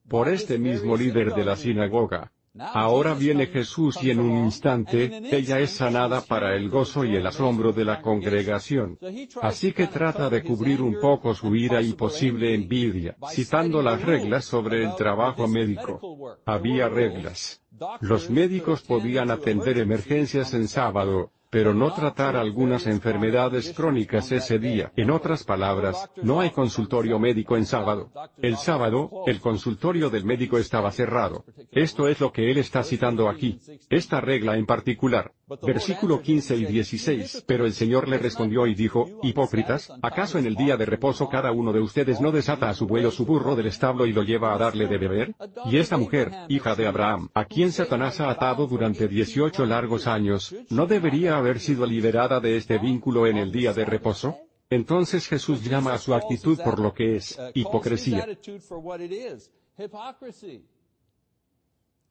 Por 0.08 0.28
este 0.28 0.56
mismo 0.58 0.96
líder 0.96 1.34
de 1.34 1.44
la 1.44 1.56
sinagoga, 1.56 2.32
Ahora 2.58 3.14
viene 3.14 3.46
Jesús 3.46 4.02
y 4.02 4.10
en 4.10 4.20
un 4.20 4.44
instante, 4.44 5.22
ella 5.30 5.58
es 5.58 5.70
sanada 5.70 6.20
para 6.20 6.54
el 6.54 6.68
gozo 6.68 7.02
y 7.04 7.16
el 7.16 7.26
asombro 7.26 7.72
de 7.72 7.84
la 7.84 8.02
congregación. 8.02 8.98
Así 9.40 9.72
que 9.72 9.86
trata 9.86 10.28
de 10.28 10.42
cubrir 10.42 10.82
un 10.82 11.00
poco 11.00 11.34
su 11.34 11.54
ira 11.56 11.80
y 11.80 11.94
posible 11.94 12.54
envidia, 12.54 13.16
citando 13.30 13.80
las 13.80 14.02
reglas 14.02 14.44
sobre 14.44 14.84
el 14.84 14.94
trabajo 14.96 15.48
médico. 15.48 16.36
Había 16.44 16.90
reglas. 16.90 17.62
Los 18.00 18.28
médicos 18.28 18.82
podían 18.82 19.30
atender 19.30 19.78
emergencias 19.78 20.52
en 20.52 20.68
sábado, 20.68 21.32
pero 21.52 21.74
no 21.74 21.92
tratar 21.92 22.34
algunas 22.34 22.86
enfermedades 22.86 23.74
crónicas 23.76 24.32
ese 24.32 24.58
día. 24.58 24.90
En 24.96 25.10
otras 25.10 25.44
palabras, 25.44 26.08
no 26.22 26.40
hay 26.40 26.48
consultorio 26.48 27.18
médico 27.18 27.58
en 27.58 27.66
sábado. 27.66 28.10
El 28.40 28.56
sábado, 28.56 29.10
el 29.26 29.38
consultorio 29.38 30.08
del 30.08 30.24
médico 30.24 30.56
estaba 30.56 30.90
cerrado. 30.92 31.44
Esto 31.70 32.08
es 32.08 32.20
lo 32.20 32.32
que 32.32 32.50
él 32.50 32.56
está 32.56 32.82
citando 32.82 33.28
aquí. 33.28 33.60
Esta 33.90 34.18
regla 34.18 34.56
en 34.56 34.64
particular. 34.64 35.32
Versículo 35.60 36.22
15 36.22 36.56
y 36.56 36.64
16. 36.64 37.44
Pero 37.46 37.66
el 37.66 37.74
Señor 37.74 38.08
le 38.08 38.16
respondió 38.16 38.66
y 38.66 38.74
dijo, 38.74 39.20
Hipócritas, 39.22 39.92
¿acaso 40.00 40.38
en 40.38 40.46
el 40.46 40.56
día 40.56 40.78
de 40.78 40.86
reposo 40.86 41.28
cada 41.28 41.52
uno 41.52 41.74
de 41.74 41.80
ustedes 41.80 42.18
no 42.22 42.32
desata 42.32 42.70
a 42.70 42.74
su 42.74 42.86
buey 42.86 43.04
o 43.04 43.10
su 43.10 43.26
burro 43.26 43.54
del 43.54 43.66
establo 43.66 44.06
y 44.06 44.14
lo 44.14 44.22
lleva 44.22 44.54
a 44.54 44.58
darle 44.58 44.86
de 44.86 44.96
beber? 44.96 45.34
Y 45.66 45.76
esta 45.76 45.98
mujer, 45.98 46.30
hija 46.48 46.74
de 46.74 46.86
Abraham, 46.86 47.28
a 47.34 47.44
quien 47.44 47.72
Satanás 47.72 48.20
ha 48.20 48.30
atado 48.30 48.66
durante 48.66 49.06
18 49.06 49.66
largos 49.66 50.06
años, 50.06 50.54
¿no 50.70 50.86
debería 50.86 51.41
haber 51.42 51.61
sido 51.61 51.85
liberada 51.87 52.40
de 52.40 52.57
este 52.57 52.78
vínculo 52.78 53.26
en 53.26 53.37
el 53.37 53.52
día 53.52 53.72
de 53.72 53.85
reposo? 53.85 54.38
Entonces 54.70 55.28
Jesús 55.28 55.62
llama 55.62 55.92
a 55.92 55.98
su 55.98 56.14
actitud 56.14 56.59
por 56.64 56.78
lo 56.78 56.94
que 56.94 57.16
es, 57.16 57.38
hipocresía. 57.55 58.26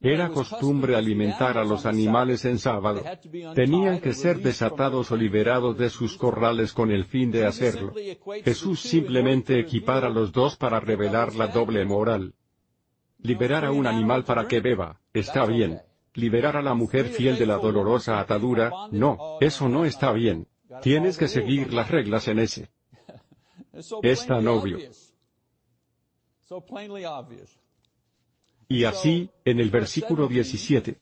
Era 0.04 0.30
costumbre 0.30 0.96
alimentar 0.96 1.60
a 1.60 1.63
los 1.63 1.86
animales 1.86 2.46
en 2.46 2.58
sábado. 2.58 3.04
Tenían 3.54 4.00
que 4.00 4.13
ser 4.13 4.39
desatados 4.39 5.12
o 5.12 5.15
liberados 5.15 5.78
de 5.78 5.89
sus 5.91 6.17
corrales 6.17 6.74
con 6.74 6.91
el 6.91 7.06
fin 7.06 7.32
de 7.32 7.46
hacerlo. 7.46 7.94
Jesús 8.44 8.80
simplemente 8.80 9.60
equipara 9.60 10.10
los 10.10 10.32
dos 10.32 10.56
para 10.56 10.80
revelar 10.80 11.36
la 11.36 11.48
doble 11.48 11.86
moral. 11.86 12.34
Liberar 13.20 13.65
a 13.65 13.72
un 13.72 13.86
animal 13.86 14.24
para 14.24 14.48
que 14.48 14.60
beba, 14.60 15.00
está 15.13 15.46
bien. 15.46 15.80
Liberar 16.13 16.58
a 16.58 16.62
la 16.62 16.74
mujer 16.74 17.08
fiel 17.08 17.38
de 17.38 17.45
la 17.45 17.58
dolorosa 17.58 18.19
atadura, 18.19 18.71
no, 18.91 19.38
eso 19.39 19.69
no 19.69 19.86
está 19.86 20.12
bien. 20.12 20.47
Tienes 20.82 21.17
que 21.17 21.28
seguir 21.28 21.74
las 21.74 21.89
reglas 21.89 22.28
en 22.28 22.39
ese. 22.39 22.69
Es 24.02 24.26
tan 24.26 24.47
obvio. 24.47 24.80
Y 28.67 28.84
así, 28.84 29.30
en 29.45 29.60
el 29.60 29.69
versículo 29.69 30.28
17. 30.28 30.97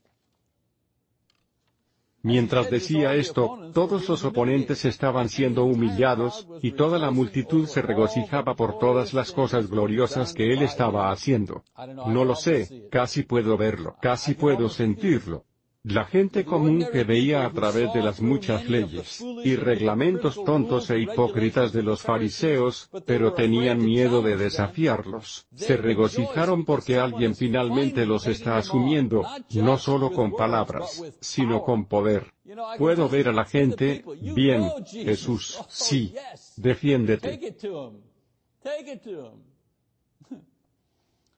Mientras 2.29 2.69
decía 2.69 3.15
esto, 3.15 3.71
todos 3.73 4.07
los 4.07 4.23
oponentes 4.23 4.85
estaban 4.85 5.29
siendo 5.29 5.63
humillados, 5.63 6.47
y 6.61 6.73
toda 6.73 6.99
la 6.99 7.09
multitud 7.09 7.65
se 7.65 7.81
regocijaba 7.81 8.53
por 8.53 8.77
todas 8.77 9.15
las 9.15 9.31
cosas 9.31 9.67
gloriosas 9.67 10.33
que 10.33 10.53
él 10.53 10.61
estaba 10.61 11.11
haciendo. 11.11 11.63
No 12.05 12.25
lo 12.25 12.35
sé, 12.35 12.87
casi 12.91 13.23
puedo 13.23 13.57
verlo, 13.57 13.95
casi 13.99 14.35
puedo 14.35 14.69
sentirlo. 14.69 15.45
La 15.83 16.03
gente 16.03 16.43
común 16.43 16.85
que 16.91 17.05
veía 17.05 17.45
a 17.45 17.53
través 17.53 17.93
de 17.93 18.03
las 18.03 18.21
muchas 18.21 18.69
leyes 18.69 19.23
y 19.45 19.55
reglamentos 19.55 20.43
tontos 20.43 20.89
e 20.89 20.99
hipócritas 20.99 21.71
de 21.71 21.83
los 21.83 22.01
fariseos, 22.01 22.89
pero 23.05 23.33
tenían 23.33 23.81
miedo 23.83 24.21
de 24.21 24.35
desafiarlos, 24.35 25.47
se 25.55 25.77
regocijaron 25.77 26.65
porque 26.65 26.99
alguien 26.99 27.33
finalmente 27.33 28.05
los 28.05 28.27
está 28.27 28.57
asumiendo, 28.57 29.23
no 29.53 29.77
solo 29.77 30.11
con 30.11 30.33
palabras, 30.33 31.01
sino 31.21 31.63
con 31.63 31.85
poder. 31.85 32.33
Puedo 32.77 33.07
ver 33.07 33.29
a 33.29 33.33
la 33.33 33.45
gente, 33.45 34.03
bien, 34.35 34.69
Jesús, 34.85 35.61
sí, 35.69 36.13
defiéndete. 36.57 37.55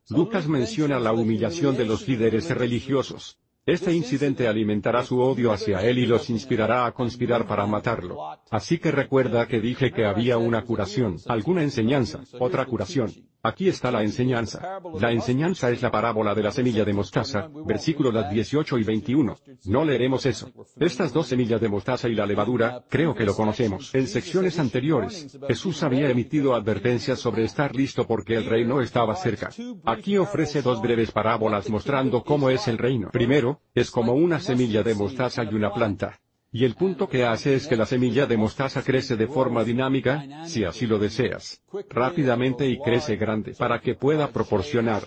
Lucas 0.09 0.47
menciona 0.47 0.99
la 0.99 1.13
humillación 1.13 1.77
de 1.77 1.85
los 1.85 2.07
líderes 2.07 2.49
religiosos. 2.49 3.37
Este 3.65 3.93
incidente 3.93 4.47
alimentará 4.47 5.03
su 5.03 5.19
odio 5.19 5.51
hacia 5.51 5.81
él 5.81 5.99
y 5.99 6.07
los 6.07 6.31
inspirará 6.31 6.87
a 6.87 6.93
conspirar 6.93 7.45
para 7.45 7.67
matarlo. 7.67 8.17
Así 8.49 8.79
que 8.79 8.89
recuerda 8.89 9.47
que 9.47 9.61
dije 9.61 9.91
que 9.91 10.03
había 10.03 10.39
una 10.39 10.63
curación, 10.63 11.17
alguna 11.27 11.61
enseñanza, 11.61 12.21
otra 12.39 12.65
curación. 12.65 13.11
Aquí 13.43 13.67
está 13.67 13.91
la 13.91 14.03
enseñanza. 14.03 14.79
La 14.99 15.11
enseñanza 15.11 15.71
es 15.71 15.81
la 15.81 15.89
parábola 15.89 16.35
de 16.35 16.43
la 16.43 16.51
semilla 16.51 16.85
de 16.85 16.93
mostaza, 16.93 17.49
versículos 17.65 18.13
18 18.29 18.77
y 18.77 18.83
21. 18.83 19.35
No 19.65 19.83
leeremos 19.83 20.27
eso. 20.27 20.51
Estas 20.79 21.11
dos 21.11 21.25
semillas 21.25 21.59
de 21.59 21.67
mostaza 21.67 22.07
y 22.07 22.13
la 22.13 22.27
levadura, 22.27 22.85
creo 22.87 23.15
que 23.15 23.25
lo 23.25 23.35
conocemos. 23.35 23.95
En 23.95 24.07
secciones 24.07 24.59
anteriores, 24.59 25.39
Jesús 25.47 25.81
había 25.81 26.09
emitido 26.09 26.53
advertencias 26.53 27.19
sobre 27.19 27.43
estar 27.43 27.75
listo 27.75 28.05
porque 28.05 28.35
el 28.35 28.45
reino 28.45 28.79
estaba 28.79 29.15
cerca. 29.15 29.49
Aquí 29.85 30.17
ofrece 30.17 30.61
dos 30.61 30.79
breves 30.79 31.11
parábolas 31.11 31.67
mostrando 31.67 32.23
cómo 32.23 32.51
es 32.51 32.67
el 32.67 32.77
reino. 32.77 33.09
Primero, 33.11 33.50
es 33.73 33.91
como 33.91 34.13
una 34.13 34.39
semilla 34.39 34.83
de 34.83 34.95
mostaza 34.95 35.43
y 35.43 35.53
una 35.53 35.73
planta. 35.73 36.19
Y 36.53 36.65
el 36.65 36.75
punto 36.75 37.07
que 37.07 37.25
hace 37.25 37.55
es 37.55 37.65
que 37.67 37.77
la 37.77 37.85
semilla 37.85 38.25
de 38.25 38.35
mostaza 38.35 38.83
crece 38.83 39.15
de 39.15 39.27
forma 39.27 39.63
dinámica, 39.63 40.45
si 40.45 40.65
así 40.65 40.85
lo 40.85 40.99
deseas, 40.99 41.61
rápidamente 41.89 42.67
y 42.67 42.77
crece 42.77 43.15
grande 43.15 43.53
para 43.57 43.79
que 43.79 43.95
pueda 43.95 44.27
proporcionar 44.31 45.03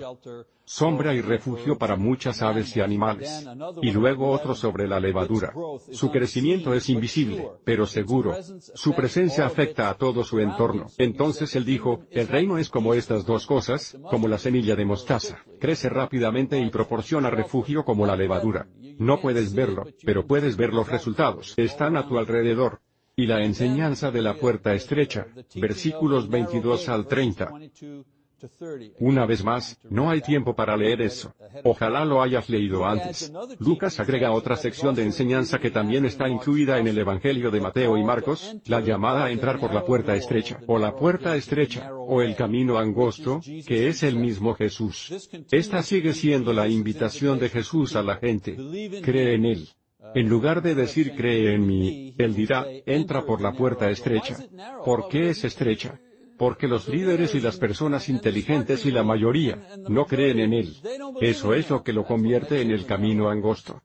sombra 0.65 1.15
y 1.15 1.21
refugio 1.21 1.77
para 1.79 1.97
muchas 1.97 2.43
aves 2.43 2.77
y 2.77 2.81
animales. 2.81 3.47
Y 3.83 3.91
luego 3.91 4.31
otro 4.31 4.55
sobre 4.55 4.89
la 4.89 5.01
levadura. 5.01 5.53
Su 5.93 6.11
crecimiento 6.11 6.75
es 6.75 6.89
invisible, 6.89 7.49
pero 7.65 7.87
seguro. 7.87 8.37
Su 8.75 8.95
presencia 8.95 9.47
afecta 9.47 9.91
a 9.91 9.95
todo 9.95 10.25
su 10.25 10.41
entorno. 10.41 10.87
Entonces 10.99 11.55
él 11.57 11.65
dijo, 11.65 12.05
el 12.11 12.29
reino 12.29 12.59
es 12.59 12.69
como 12.69 12.95
estas 12.95 13.27
dos 13.27 13.47
cosas, 13.47 13.97
como 14.11 14.29
la 14.29 14.39
semilla 14.39 14.77
de 14.77 14.85
mostaza. 14.85 15.39
Crece 15.61 15.89
rápidamente 15.89 16.59
y 16.59 16.71
proporciona 16.71 17.31
refugio 17.31 17.85
como 17.85 18.07
la 18.07 18.17
levadura. 18.17 18.67
No 18.99 19.21
puedes 19.21 19.55
verlo, 19.55 19.87
pero 20.05 20.27
puedes 20.27 20.57
ver 20.57 20.73
los 20.73 20.89
resultados. 20.89 21.55
Están 21.57 21.97
a 21.97 22.09
tu 22.09 22.19
alrededor. 22.19 22.81
Y 23.17 23.27
la 23.27 23.45
enseñanza 23.45 24.11
de 24.11 24.23
la 24.23 24.35
puerta 24.35 24.75
estrecha, 24.75 25.29
versículos 25.55 26.29
22 26.29 26.89
al 26.89 27.07
30. 27.07 27.53
Una 28.99 29.27
vez 29.27 29.45
más, 29.45 29.79
no 29.89 30.11
hay 30.11 30.21
tiempo 30.21 30.55
para 30.55 30.77
leer 30.77 31.03
eso. 31.03 31.35
Ojalá 31.65 32.05
lo 32.05 32.23
hayas 32.23 32.49
leído 32.49 32.85
antes. 32.85 33.33
Lucas 33.59 34.01
agrega 34.01 34.33
otra 34.33 34.57
sección 34.57 34.95
de 34.95 35.03
enseñanza 35.03 35.59
que 35.59 35.71
también 35.71 36.05
está 36.05 36.29
incluida 36.29 36.79
en 36.79 36.89
el 36.89 36.99
Evangelio 36.99 37.51
de 37.51 37.61
Mateo 37.61 37.97
y 37.97 38.05
Marcos, 38.05 38.57
la 38.67 38.81
llamada 38.81 39.25
a 39.25 39.31
entrar 39.31 39.59
por 39.59 39.73
la 39.73 39.85
puerta 39.85 40.15
estrecha, 40.15 40.61
o 40.67 40.79
la 40.79 40.95
puerta 40.95 41.37
estrecha, 41.37 41.91
o 41.95 42.23
el 42.23 42.37
camino 42.37 42.79
angosto, 42.79 43.41
que 43.67 43.89
es 43.89 44.03
el 44.03 44.17
mismo 44.17 44.55
Jesús. 44.55 45.13
Esta 45.51 45.83
sigue 45.83 46.13
siendo 46.13 46.53
la 46.53 46.69
invitación 46.69 47.39
de 47.39 47.49
Jesús 47.49 47.97
a 47.97 48.03
la 48.03 48.17
gente. 48.17 48.57
Cree 49.03 49.35
en 49.35 49.45
Él. 49.45 49.69
En 50.15 50.29
lugar 50.29 50.63
de 50.63 50.75
decir 50.75 51.15
cree 51.17 51.55
en 51.55 51.67
mí, 51.67 52.15
Él 52.19 52.35
dirá, 52.35 52.67
entra 52.87 53.25
por 53.25 53.41
la 53.41 53.53
puerta 53.53 53.91
estrecha. 53.91 54.37
¿Por 54.85 55.09
qué 55.09 55.31
es 55.31 55.45
estrecha? 55.45 55.99
Porque 56.39 56.69
los 56.69 56.89
líderes 56.89 57.35
y 57.35 57.41
las 57.41 57.57
personas 57.57 58.09
inteligentes 58.09 58.85
y 58.87 58.91
la 58.91 59.03
mayoría, 59.03 59.59
no 59.89 60.07
creen 60.07 60.41
en 60.41 60.53
él. 60.53 60.77
Eso 61.21 61.55
es 61.55 61.71
lo 61.71 61.83
que 61.83 61.93
lo 61.93 62.05
convierte 62.05 62.61
en 62.61 62.71
el 62.71 62.87
camino 62.87 63.29
angosto. 63.29 63.83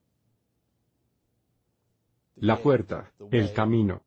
La 2.36 2.58
puerta, 2.58 3.12
el 3.32 3.52
camino. 3.54 4.04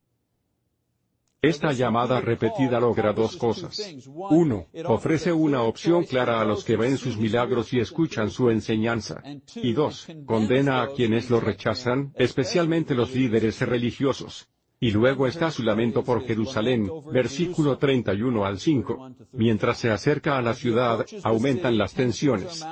Esta 1.43 1.73
llamada 1.73 2.21
repetida 2.21 2.79
logra 2.79 3.11
dos 3.11 3.35
cosas. 3.35 3.77
Uno, 4.07 4.67
ofrece 4.85 5.33
una 5.33 5.63
opción 5.63 6.05
clara 6.05 6.39
a 6.39 6.45
los 6.45 6.63
que 6.63 6.77
ven 6.77 6.97
sus 6.97 7.17
milagros 7.17 7.73
y 7.73 7.81
escuchan 7.81 8.29
su 8.29 8.49
enseñanza. 8.49 9.21
Y 9.55 9.73
dos, 9.73 10.07
condena 10.25 10.81
a 10.81 10.93
quienes 10.93 11.29
lo 11.29 11.41
rechazan, 11.41 12.13
especialmente 12.15 12.95
los 12.95 13.13
líderes 13.13 13.59
religiosos. 13.59 14.47
Y 14.83 14.91
luego 14.91 15.27
está 15.27 15.49
su 15.49 15.63
lamento 15.63 16.03
por 16.03 16.25
Jerusalén, 16.25 16.91
versículo 17.09 17.77
31 17.77 18.43
al 18.43 18.59
5. 18.59 19.11
Mientras 19.31 19.77
se 19.77 19.89
acerca 19.89 20.37
a 20.37 20.41
la 20.41 20.53
ciudad, 20.53 21.05
aumentan 21.23 21.77
las 21.77 21.93
tensiones. 21.93 22.65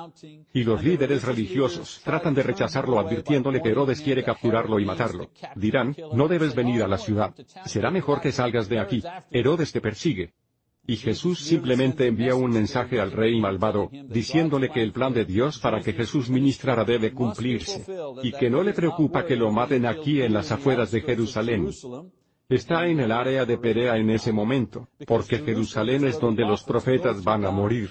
Y 0.51 0.65
los 0.65 0.83
líderes 0.83 1.23
religiosos 1.23 2.01
tratan 2.03 2.33
de 2.33 2.43
rechazarlo 2.43 2.99
advirtiéndole 2.99 3.61
que 3.61 3.69
Herodes 3.69 4.01
quiere 4.01 4.25
capturarlo 4.25 4.77
y 4.77 4.83
matarlo. 4.83 5.29
Dirán, 5.55 5.95
no 6.13 6.27
debes 6.27 6.53
venir 6.53 6.83
a 6.83 6.89
la 6.89 6.97
ciudad. 6.97 7.33
Será 7.63 7.91
mejor 7.91 8.19
que 8.19 8.33
salgas 8.33 8.67
de 8.67 8.79
aquí. 8.79 9.01
Herodes 9.31 9.71
te 9.71 9.79
persigue. 9.79 10.33
Y 10.87 10.95
Jesús 10.97 11.39
simplemente 11.39 12.07
envía 12.07 12.35
un 12.35 12.51
mensaje 12.51 12.99
al 12.99 13.11
rey 13.11 13.39
malvado, 13.39 13.89
diciéndole 14.07 14.69
que 14.69 14.81
el 14.81 14.91
plan 14.91 15.13
de 15.13 15.25
Dios 15.25 15.59
para 15.59 15.79
que 15.79 15.93
Jesús 15.93 16.29
ministrara 16.29 16.83
debe 16.83 17.13
cumplirse, 17.13 17.85
y 18.23 18.31
que 18.31 18.49
no 18.49 18.63
le 18.63 18.73
preocupa 18.73 19.25
que 19.25 19.35
lo 19.35 19.51
maten 19.51 19.85
aquí 19.85 20.21
en 20.21 20.33
las 20.33 20.51
afueras 20.51 20.91
de 20.91 21.01
Jerusalén. 21.01 21.69
Está 22.49 22.87
en 22.87 22.99
el 22.99 23.11
área 23.11 23.45
de 23.45 23.57
Perea 23.57 23.95
en 23.95 24.09
ese 24.09 24.33
momento, 24.33 24.87
porque 25.07 25.37
Jerusalén 25.37 26.05
es 26.05 26.19
donde 26.19 26.43
los 26.43 26.63
profetas 26.63 27.23
van 27.23 27.45
a 27.45 27.51
morir. 27.51 27.89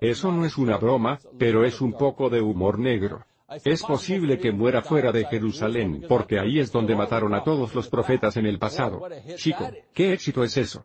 Eso 0.00 0.30
no 0.30 0.44
es 0.44 0.56
una 0.58 0.76
broma, 0.76 1.18
pero 1.38 1.64
es 1.64 1.80
un 1.80 1.92
poco 1.92 2.28
de 2.28 2.40
humor 2.40 2.78
negro. 2.78 3.24
Es 3.64 3.82
posible 3.82 4.38
que 4.38 4.52
muera 4.52 4.82
fuera 4.82 5.12
de 5.12 5.24
Jerusalén, 5.24 6.04
porque 6.08 6.38
ahí 6.38 6.58
es 6.58 6.72
donde 6.72 6.96
mataron 6.96 7.32
a 7.34 7.44
todos 7.44 7.74
los 7.74 7.88
profetas 7.88 8.36
en 8.36 8.46
el 8.46 8.58
pasado. 8.58 9.02
Chico, 9.36 9.70
¿qué 9.94 10.12
éxito 10.12 10.42
es 10.42 10.56
eso? 10.56 10.84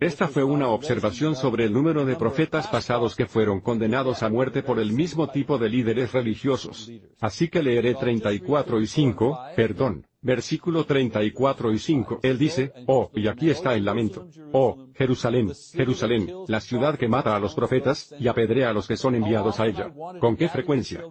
Esta 0.00 0.28
fue 0.28 0.44
una 0.44 0.68
observación 0.68 1.34
sobre 1.34 1.64
el 1.64 1.72
número 1.72 2.04
de 2.04 2.14
profetas 2.14 2.68
pasados 2.68 3.16
que 3.16 3.26
fueron 3.26 3.60
condenados 3.60 4.22
a 4.22 4.28
muerte 4.28 4.62
por 4.62 4.78
el 4.78 4.92
mismo 4.92 5.28
tipo 5.28 5.58
de 5.58 5.68
líderes 5.68 6.12
religiosos. 6.12 6.92
Así 7.20 7.48
que 7.48 7.64
leeré 7.64 7.94
34 7.94 8.80
y 8.80 8.86
5, 8.86 9.40
perdón, 9.56 10.06
versículo 10.22 10.84
34 10.84 11.72
y 11.72 11.78
5. 11.80 12.20
Él 12.22 12.38
dice, 12.38 12.72
oh, 12.86 13.10
y 13.12 13.26
aquí 13.26 13.50
está 13.50 13.74
el 13.74 13.84
lamento. 13.84 14.28
Oh, 14.52 14.86
Jerusalén, 14.94 15.50
Jerusalén, 15.72 16.32
la 16.46 16.60
ciudad 16.60 16.96
que 16.96 17.08
mata 17.08 17.34
a 17.34 17.40
los 17.40 17.56
profetas, 17.56 18.14
y 18.20 18.28
apedrea 18.28 18.70
a 18.70 18.72
los 18.72 18.86
que 18.86 18.96
son 18.96 19.16
enviados 19.16 19.58
a 19.58 19.66
ella. 19.66 19.92
¿Con 20.20 20.36
qué 20.36 20.48
frecuencia? 20.48 21.02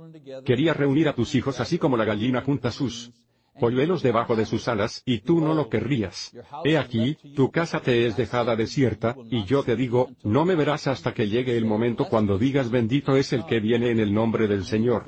Quería 0.45 0.73
reunir 0.73 1.09
a 1.09 1.13
tus 1.13 1.35
hijos 1.35 1.59
así 1.59 1.77
como 1.77 1.97
la 1.97 2.05
gallina 2.05 2.41
junta 2.41 2.71
sus 2.71 3.11
polluelos 3.59 4.03
debajo 4.03 4.35
de 4.35 4.45
sus 4.45 4.67
alas, 4.67 5.01
y 5.05 5.19
tú 5.19 5.41
no 5.41 5.53
lo 5.53 5.69
querrías. 5.69 6.35
He 6.63 6.77
aquí, 6.77 7.17
tu 7.35 7.51
casa 7.51 7.79
te 7.79 8.05
es 8.07 8.15
dejada 8.15 8.55
desierta, 8.55 9.15
y 9.29 9.45
yo 9.45 9.63
te 9.63 9.75
digo, 9.75 10.09
no 10.23 10.45
me 10.45 10.55
verás 10.55 10.87
hasta 10.87 11.13
que 11.13 11.27
llegue 11.27 11.57
el 11.57 11.65
momento 11.65 12.05
cuando 12.05 12.37
digas 12.37 12.69
bendito 12.69 13.15
es 13.15 13.33
el 13.33 13.45
que 13.45 13.59
viene 13.59 13.91
en 13.91 13.99
el 13.99 14.13
nombre 14.13 14.47
del 14.47 14.65
Señor. 14.65 15.05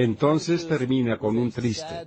Entonces 0.00 0.68
termina 0.68 1.18
con 1.18 1.36
un 1.36 1.50
triste 1.50 2.06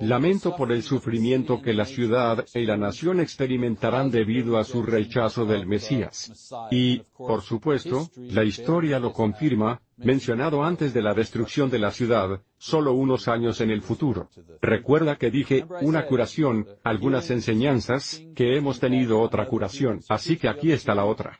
lamento 0.00 0.56
por 0.56 0.72
el 0.72 0.82
sufrimiento 0.82 1.62
que 1.62 1.72
la 1.72 1.84
ciudad 1.84 2.44
y 2.52 2.66
la 2.66 2.76
nación 2.76 3.20
experimentarán 3.20 4.10
debido 4.10 4.58
a 4.58 4.64
su 4.64 4.82
rechazo 4.82 5.46
del 5.46 5.64
Mesías. 5.64 6.52
Y, 6.72 7.02
por 7.16 7.42
supuesto, 7.42 8.10
la 8.16 8.42
historia 8.42 8.98
lo 8.98 9.12
confirma, 9.12 9.80
mencionado 9.98 10.64
antes 10.64 10.92
de 10.92 11.00
la 11.00 11.14
destrucción 11.14 11.70
de 11.70 11.78
la 11.78 11.92
ciudad, 11.92 12.42
solo 12.58 12.92
unos 12.92 13.28
años 13.28 13.60
en 13.60 13.70
el 13.70 13.82
futuro. 13.82 14.28
Recuerda 14.60 15.14
que 15.14 15.30
dije, 15.30 15.64
una 15.80 16.06
curación, 16.06 16.66
algunas 16.82 17.30
enseñanzas, 17.30 18.20
que 18.34 18.56
hemos 18.56 18.80
tenido 18.80 19.20
otra 19.20 19.46
curación, 19.46 20.00
así 20.08 20.38
que 20.38 20.48
aquí 20.48 20.72
está 20.72 20.92
la 20.92 21.04
otra. 21.04 21.38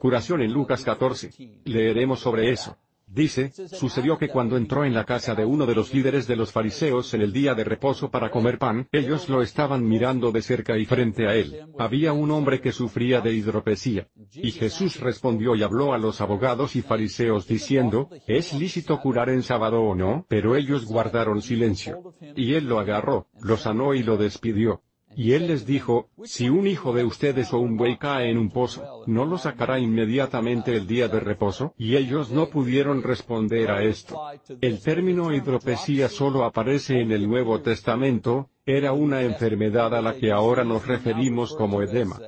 Curación 0.00 0.40
en 0.40 0.54
Lucas 0.54 0.84
14. 0.84 1.60
Leeremos 1.64 2.20
sobre 2.20 2.50
eso. 2.50 2.78
Dice, 3.10 3.52
sucedió 3.68 4.18
que 4.18 4.28
cuando 4.28 4.56
entró 4.56 4.84
en 4.84 4.92
la 4.92 5.04
casa 5.04 5.34
de 5.34 5.44
uno 5.44 5.64
de 5.64 5.74
los 5.74 5.94
líderes 5.94 6.26
de 6.26 6.36
los 6.36 6.52
fariseos 6.52 7.14
en 7.14 7.22
el 7.22 7.32
día 7.32 7.54
de 7.54 7.64
reposo 7.64 8.10
para 8.10 8.30
comer 8.30 8.58
pan, 8.58 8.86
ellos 8.92 9.28
lo 9.28 9.40
estaban 9.42 9.86
mirando 9.86 10.30
de 10.30 10.42
cerca 10.42 10.76
y 10.76 10.84
frente 10.84 11.26
a 11.26 11.34
él, 11.34 11.66
había 11.78 12.12
un 12.12 12.30
hombre 12.30 12.60
que 12.60 12.70
sufría 12.70 13.20
de 13.20 13.32
hidropesía. 13.32 14.08
Y 14.32 14.50
Jesús 14.50 15.00
respondió 15.00 15.56
y 15.56 15.62
habló 15.62 15.94
a 15.94 15.98
los 15.98 16.20
abogados 16.20 16.76
y 16.76 16.82
fariseos 16.82 17.48
diciendo, 17.48 18.10
¿es 18.26 18.52
lícito 18.52 19.00
curar 19.00 19.30
en 19.30 19.42
sábado 19.42 19.80
o 19.82 19.94
no? 19.94 20.26
Pero 20.28 20.54
ellos 20.54 20.84
guardaron 20.84 21.40
silencio. 21.40 22.14
Y 22.36 22.54
él 22.54 22.66
lo 22.66 22.78
agarró, 22.78 23.28
lo 23.40 23.56
sanó 23.56 23.94
y 23.94 24.02
lo 24.02 24.16
despidió. 24.18 24.82
Y 25.18 25.32
él 25.32 25.48
les 25.48 25.66
dijo, 25.66 26.10
si 26.22 26.48
un 26.48 26.68
hijo 26.68 26.92
de 26.92 27.02
ustedes 27.02 27.52
o 27.52 27.58
un 27.58 27.76
buey 27.76 27.96
cae 27.96 28.30
en 28.30 28.38
un 28.38 28.50
pozo, 28.50 29.02
¿no 29.08 29.24
lo 29.24 29.36
sacará 29.36 29.80
inmediatamente 29.80 30.76
el 30.76 30.86
día 30.86 31.08
de 31.08 31.18
reposo? 31.18 31.74
Y 31.76 31.96
ellos 31.96 32.30
no 32.30 32.50
pudieron 32.50 33.02
responder 33.02 33.68
a 33.72 33.82
esto. 33.82 34.16
El 34.60 34.80
término 34.80 35.34
hidropesía 35.34 36.08
solo 36.08 36.44
aparece 36.44 37.00
en 37.00 37.10
el 37.10 37.28
Nuevo 37.28 37.60
Testamento, 37.60 38.50
era 38.64 38.92
una 38.92 39.22
enfermedad 39.22 39.92
a 39.92 40.02
la 40.02 40.14
que 40.14 40.30
ahora 40.30 40.62
nos 40.62 40.86
referimos 40.86 41.52
como 41.52 41.82
edema 41.82 42.20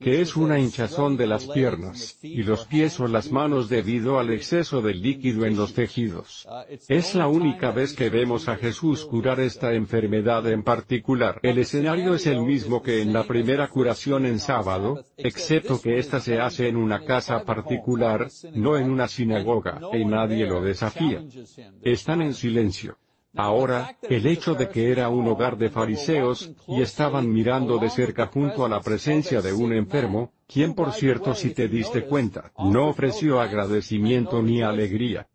que 0.00 0.20
es 0.20 0.36
una 0.36 0.58
hinchazón 0.58 1.16
de 1.16 1.26
las 1.26 1.46
piernas, 1.46 2.18
y 2.22 2.42
los 2.42 2.66
pies 2.66 2.98
o 3.00 3.06
las 3.06 3.30
manos 3.30 3.68
debido 3.68 4.18
al 4.18 4.30
exceso 4.30 4.82
de 4.82 4.94
líquido 4.94 5.46
en 5.46 5.56
los 5.56 5.72
tejidos. 5.72 6.46
Es 6.88 7.14
la 7.14 7.28
única 7.28 7.70
vez 7.70 7.94
que 7.94 8.10
vemos 8.10 8.48
a 8.48 8.56
Jesús 8.56 9.04
curar 9.04 9.40
esta 9.40 9.72
enfermedad 9.72 10.46
en 10.48 10.62
particular. 10.62 11.38
El 11.42 11.58
escenario 11.58 12.14
es 12.14 12.26
el 12.26 12.42
mismo 12.42 12.82
que 12.82 13.02
en 13.02 13.12
la 13.12 13.24
primera 13.24 13.68
curación 13.68 14.26
en 14.26 14.40
sábado, 14.40 15.04
excepto 15.16 15.80
que 15.80 15.98
ésta 15.98 16.20
se 16.20 16.38
hace 16.38 16.68
en 16.68 16.76
una 16.76 17.04
casa 17.04 17.44
particular, 17.44 18.28
no 18.52 18.76
en 18.76 18.90
una 18.90 19.08
sinagoga, 19.08 19.80
y 19.92 20.04
nadie 20.04 20.46
lo 20.46 20.60
desafía. 20.60 21.22
Están 21.82 22.20
en 22.20 22.34
silencio. 22.34 22.98
Ahora, 23.36 23.96
el 24.02 24.26
hecho 24.26 24.54
de 24.54 24.68
que 24.68 24.92
era 24.92 25.08
un 25.08 25.26
hogar 25.26 25.56
de 25.58 25.68
fariseos, 25.68 26.52
y 26.68 26.82
estaban 26.82 27.32
mirando 27.32 27.78
de 27.78 27.90
cerca 27.90 28.26
junto 28.26 28.64
a 28.64 28.68
la 28.68 28.80
presencia 28.80 29.42
de 29.42 29.52
un 29.52 29.72
enfermo, 29.72 30.32
quien 30.46 30.74
por 30.74 30.92
cierto 30.92 31.34
si 31.34 31.50
te 31.50 31.68
diste 31.68 32.04
cuenta, 32.04 32.52
no 32.58 32.88
ofreció 32.88 33.40
agradecimiento 33.40 34.40
ni 34.40 34.62
alegría. 34.62 35.26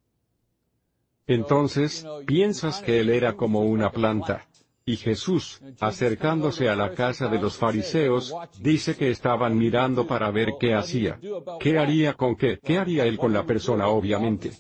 Entonces, 1.28 2.08
piensas 2.26 2.82
que 2.82 3.02
él 3.02 3.10
era 3.10 3.36
como 3.36 3.62
una 3.62 3.92
planta. 3.92 4.49
Y 4.90 4.98
Jesús, 4.98 5.62
acercándose 5.80 6.68
a 6.68 6.76
la 6.76 6.96
casa 6.96 7.28
de 7.28 7.40
los 7.40 7.58
fariseos, 7.58 8.34
dice 8.60 8.96
que 8.96 9.12
estaban 9.12 9.56
mirando 9.56 10.08
para 10.08 10.32
ver 10.32 10.54
qué 10.60 10.74
hacía. 10.74 11.20
¿Qué 11.60 11.78
haría 11.78 12.16
con 12.16 12.36
qué? 12.36 12.58
¿Qué 12.58 12.80
haría 12.80 13.06
él 13.06 13.20
con 13.20 13.32
la 13.32 13.46
persona 13.46 13.88
obviamente? 13.88 14.52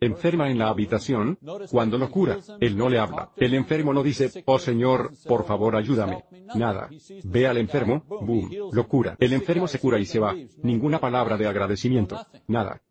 Enferma 0.00 0.50
en 0.50 0.58
la 0.58 0.70
habitación, 0.70 1.38
cuando 1.70 1.96
lo 1.96 2.10
cura, 2.10 2.38
él 2.58 2.76
no 2.76 2.88
le 2.88 2.98
habla. 2.98 3.30
El 3.36 3.54
enfermo 3.54 3.92
no 3.92 4.02
dice, 4.02 4.42
oh 4.46 4.58
Señor, 4.58 5.12
por 5.28 5.46
favor 5.46 5.76
ayúdame. 5.76 6.24
Nada. 6.56 6.90
Ve 7.22 7.46
al 7.46 7.58
enfermo, 7.58 8.02
boom, 8.08 8.50
lo 8.72 8.88
cura. 8.88 9.16
El 9.20 9.32
enfermo 9.32 9.68
se 9.68 9.78
cura 9.78 10.00
y 10.00 10.06
se 10.06 10.18
va. 10.18 10.34
Ninguna 10.60 10.98
palabra 10.98 11.36
de 11.36 11.46
agradecimiento. 11.46 12.18
Nada. 12.48 12.82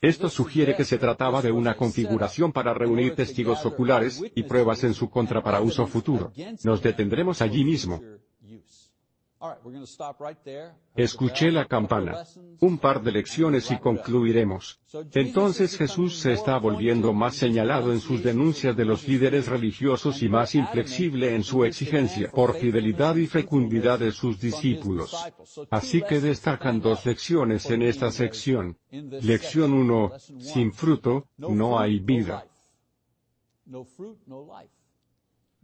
Esto 0.00 0.28
sugiere 0.28 0.76
que 0.76 0.84
se 0.84 0.98
trataba 0.98 1.40
de 1.40 1.50
una 1.52 1.76
configuración 1.76 2.52
para 2.52 2.74
reunir 2.74 3.14
testigos 3.14 3.64
oculares 3.64 4.22
y 4.34 4.42
pruebas 4.42 4.84
en 4.84 4.94
su 4.94 5.08
contra 5.08 5.42
para 5.42 5.60
uso 5.60 5.86
futuro. 5.86 6.32
Nos 6.62 6.82
detendremos 6.82 7.40
allí 7.40 7.64
mismo. 7.64 8.00
Escuché 10.96 11.50
la 11.50 11.66
campana. 11.66 12.24
Un 12.60 12.78
par 12.78 13.02
de 13.02 13.12
lecciones 13.12 13.70
y 13.70 13.78
concluiremos. 13.78 14.80
Entonces 15.12 15.76
Jesús 15.76 16.16
se 16.18 16.32
está 16.32 16.58
volviendo 16.58 17.12
más 17.12 17.34
señalado 17.34 17.92
en 17.92 18.00
sus 18.00 18.22
denuncias 18.22 18.76
de 18.76 18.84
los 18.84 19.06
líderes 19.08 19.48
religiosos 19.48 20.22
y 20.22 20.28
más 20.28 20.54
inflexible 20.54 21.34
en 21.34 21.42
su 21.42 21.64
exigencia 21.64 22.30
por 22.30 22.54
fidelidad 22.54 23.16
y 23.16 23.26
fecundidad 23.26 23.98
de 23.98 24.12
sus 24.12 24.40
discípulos. 24.40 25.14
Así 25.70 26.02
que 26.02 26.20
destacan 26.20 26.80
dos 26.80 27.04
lecciones 27.04 27.68
en 27.70 27.82
esta 27.82 28.10
sección. 28.10 28.78
Lección 28.90 29.72
1. 29.72 30.12
Sin 30.38 30.72
fruto, 30.72 31.26
no 31.36 31.78
hay 31.78 31.98
vida. 31.98 32.46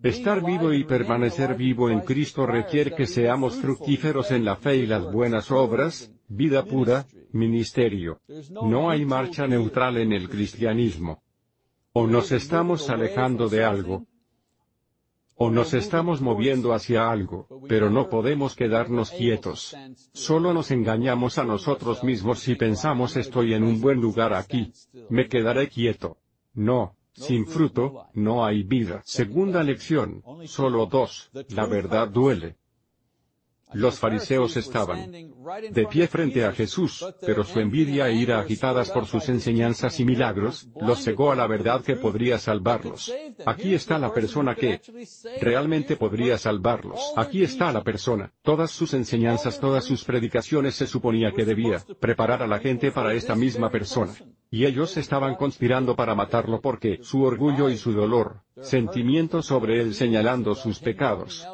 Estar 0.03 0.45
vivo 0.45 0.73
y 0.73 0.85
permanecer 0.85 1.55
vivo 1.55 1.91
en 1.91 2.01
Cristo 2.01 2.47
requiere 2.47 2.95
que 2.95 3.07
seamos 3.07 3.57
fructíferos 3.57 4.31
en 4.31 4.45
la 4.45 4.57
fe 4.57 4.77
y 4.77 4.87
las 4.87 5.11
buenas 5.13 5.51
obras, 5.51 6.13
vida 6.29 6.65
pura, 6.65 7.07
ministerio. 7.33 8.21
No 8.51 8.91
hay 8.91 9.05
marcha 9.05 9.47
neutral 9.47 9.99
en 9.99 10.13
el 10.13 10.29
cristianismo. 10.29 11.23
O 11.93 12.07
nos 12.07 12.33
estamos 12.33 12.89
alejando 12.89 13.49
de 13.49 13.65
algo, 13.65 14.07
o 15.43 15.51
nos 15.51 15.73
estamos 15.73 16.21
moviendo 16.21 16.75
hacia 16.75 17.11
algo, 17.11 17.49
pero 17.67 17.89
no 17.89 18.11
podemos 18.11 18.55
quedarnos 18.55 19.11
quietos. 19.11 19.75
Solo 20.13 20.53
nos 20.53 20.71
engañamos 20.71 21.39
a 21.39 21.45
nosotros 21.45 22.05
mismos 22.05 22.41
si 22.41 22.57
pensamos 22.57 23.17
estoy 23.17 23.55
en 23.55 23.65
un 23.65 23.81
buen 23.81 24.03
lugar 24.03 24.35
aquí. 24.35 24.71
Me 25.09 25.29
quedaré 25.29 25.69
quieto. 25.69 26.19
No, 26.53 26.95
sin 27.13 27.47
fruto, 27.47 28.07
no 28.15 28.45
hay 28.45 28.63
vida. 28.63 29.03
Segunda 29.05 29.63
lección, 29.63 30.23
solo 30.47 30.87
dos, 30.87 31.31
la 31.51 31.67
verdad 31.67 32.09
duele. 32.09 32.57
Los 33.73 33.99
fariseos 33.99 34.57
estaban 34.57 35.13
de 35.71 35.87
pie 35.87 36.07
frente 36.07 36.45
a 36.45 36.53
Jesús, 36.53 37.05
pero 37.21 37.45
su 37.45 37.61
envidia 37.61 38.09
e 38.09 38.15
ira 38.15 38.41
agitadas 38.41 38.91
por 38.91 39.07
sus 39.07 39.29
enseñanzas 39.29 40.01
y 40.01 40.05
milagros, 40.05 40.69
los 40.81 41.03
cegó 41.03 41.33
a 41.33 41.37
la 41.37 41.47
verdad 41.47 41.83
que 41.83 41.97
podría 41.97 42.39
salvarlos. 42.39 43.13
Aquí 43.47 43.75
está 43.75 43.99
la 43.99 44.13
persona 44.13 44.55
que 44.55 44.81
realmente 45.41 45.97
podría 45.97 46.39
salvarlos. 46.39 47.01
Aquí 47.17 47.43
está 47.43 47.73
la 47.73 47.83
persona. 47.83 48.33
Todas 48.43 48.71
sus 48.71 48.95
enseñanzas, 48.95 49.61
todas 49.61 49.85
sus 49.85 50.05
predicaciones 50.05 50.75
se 50.75 50.87
suponía 50.87 51.33
que 51.33 51.45
debía 51.45 51.83
preparar 52.01 52.43
a 52.43 52.47
la 52.47 52.59
gente 52.59 52.91
para 52.93 53.15
esta 53.15 53.35
misma 53.35 53.71
persona. 53.71 54.13
Y 54.51 54.67
ellos 54.67 54.97
estaban 54.97 55.37
conspirando 55.37 55.95
para 55.95 56.15
matarlo 56.15 56.61
porque 56.61 56.99
su 57.03 57.23
orgullo 57.23 57.71
y 57.71 57.77
su 57.77 57.93
dolor, 57.93 58.43
sentimientos 58.61 59.47
sobre 59.47 59.81
él 59.81 59.95
señalando 59.95 60.55
sus 60.57 60.81
pecados 60.81 61.47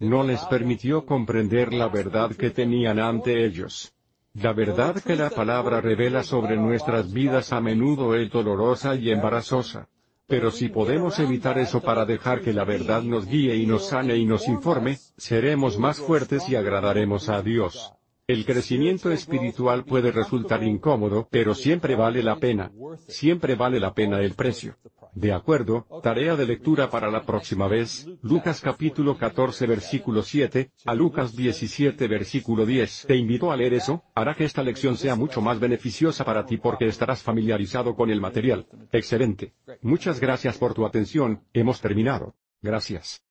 no 0.00 0.22
les 0.22 0.40
permitió 0.46 1.04
comprender 1.04 1.72
la 1.72 1.88
verdad 1.88 2.32
que 2.32 2.50
tenían 2.50 2.98
ante 2.98 3.44
ellos. 3.44 3.92
La 4.34 4.52
verdad 4.52 5.02
que 5.02 5.14
la 5.14 5.28
palabra 5.28 5.80
revela 5.80 6.22
sobre 6.22 6.56
nuestras 6.56 7.12
vidas 7.12 7.52
a 7.52 7.60
menudo 7.60 8.14
es 8.14 8.30
dolorosa 8.30 8.94
y 8.94 9.10
embarazosa. 9.10 9.88
Pero 10.26 10.50
si 10.50 10.68
podemos 10.68 11.18
evitar 11.18 11.58
eso 11.58 11.80
para 11.82 12.06
dejar 12.06 12.40
que 12.40 12.52
la 12.52 12.64
verdad 12.64 13.02
nos 13.02 13.26
guíe 13.26 13.56
y 13.56 13.66
nos 13.66 13.88
sane 13.88 14.16
y 14.16 14.24
nos 14.24 14.48
informe, 14.48 14.98
seremos 15.16 15.78
más 15.78 15.98
fuertes 15.98 16.48
y 16.48 16.56
agradaremos 16.56 17.28
a 17.28 17.42
Dios. 17.42 17.92
El 18.30 18.44
crecimiento 18.44 19.10
espiritual 19.10 19.84
puede 19.84 20.12
resultar 20.12 20.62
incómodo, 20.62 21.26
pero 21.32 21.52
siempre 21.52 21.96
vale 21.96 22.22
la 22.22 22.36
pena. 22.36 22.70
Siempre 23.08 23.56
vale 23.56 23.80
la 23.80 23.92
pena 23.92 24.20
el 24.20 24.34
precio. 24.34 24.76
De 25.16 25.32
acuerdo, 25.32 25.84
tarea 26.00 26.36
de 26.36 26.46
lectura 26.46 26.88
para 26.88 27.10
la 27.10 27.22
próxima 27.22 27.66
vez, 27.66 28.06
Lucas 28.22 28.60
capítulo 28.60 29.18
14 29.18 29.66
versículo 29.66 30.22
7, 30.22 30.70
a 30.86 30.94
Lucas 30.94 31.34
17 31.34 32.06
versículo 32.06 32.64
10. 32.64 33.06
Te 33.08 33.16
invito 33.16 33.50
a 33.50 33.56
leer 33.56 33.74
eso, 33.74 34.04
hará 34.14 34.36
que 34.36 34.44
esta 34.44 34.62
lección 34.62 34.96
sea 34.96 35.16
mucho 35.16 35.40
más 35.40 35.58
beneficiosa 35.58 36.24
para 36.24 36.46
ti 36.46 36.56
porque 36.56 36.86
estarás 36.86 37.24
familiarizado 37.24 37.96
con 37.96 38.10
el 38.10 38.20
material. 38.20 38.68
Excelente. 38.92 39.54
Muchas 39.82 40.20
gracias 40.20 40.56
por 40.56 40.72
tu 40.72 40.86
atención, 40.86 41.42
hemos 41.52 41.80
terminado. 41.80 42.36
Gracias. 42.62 43.24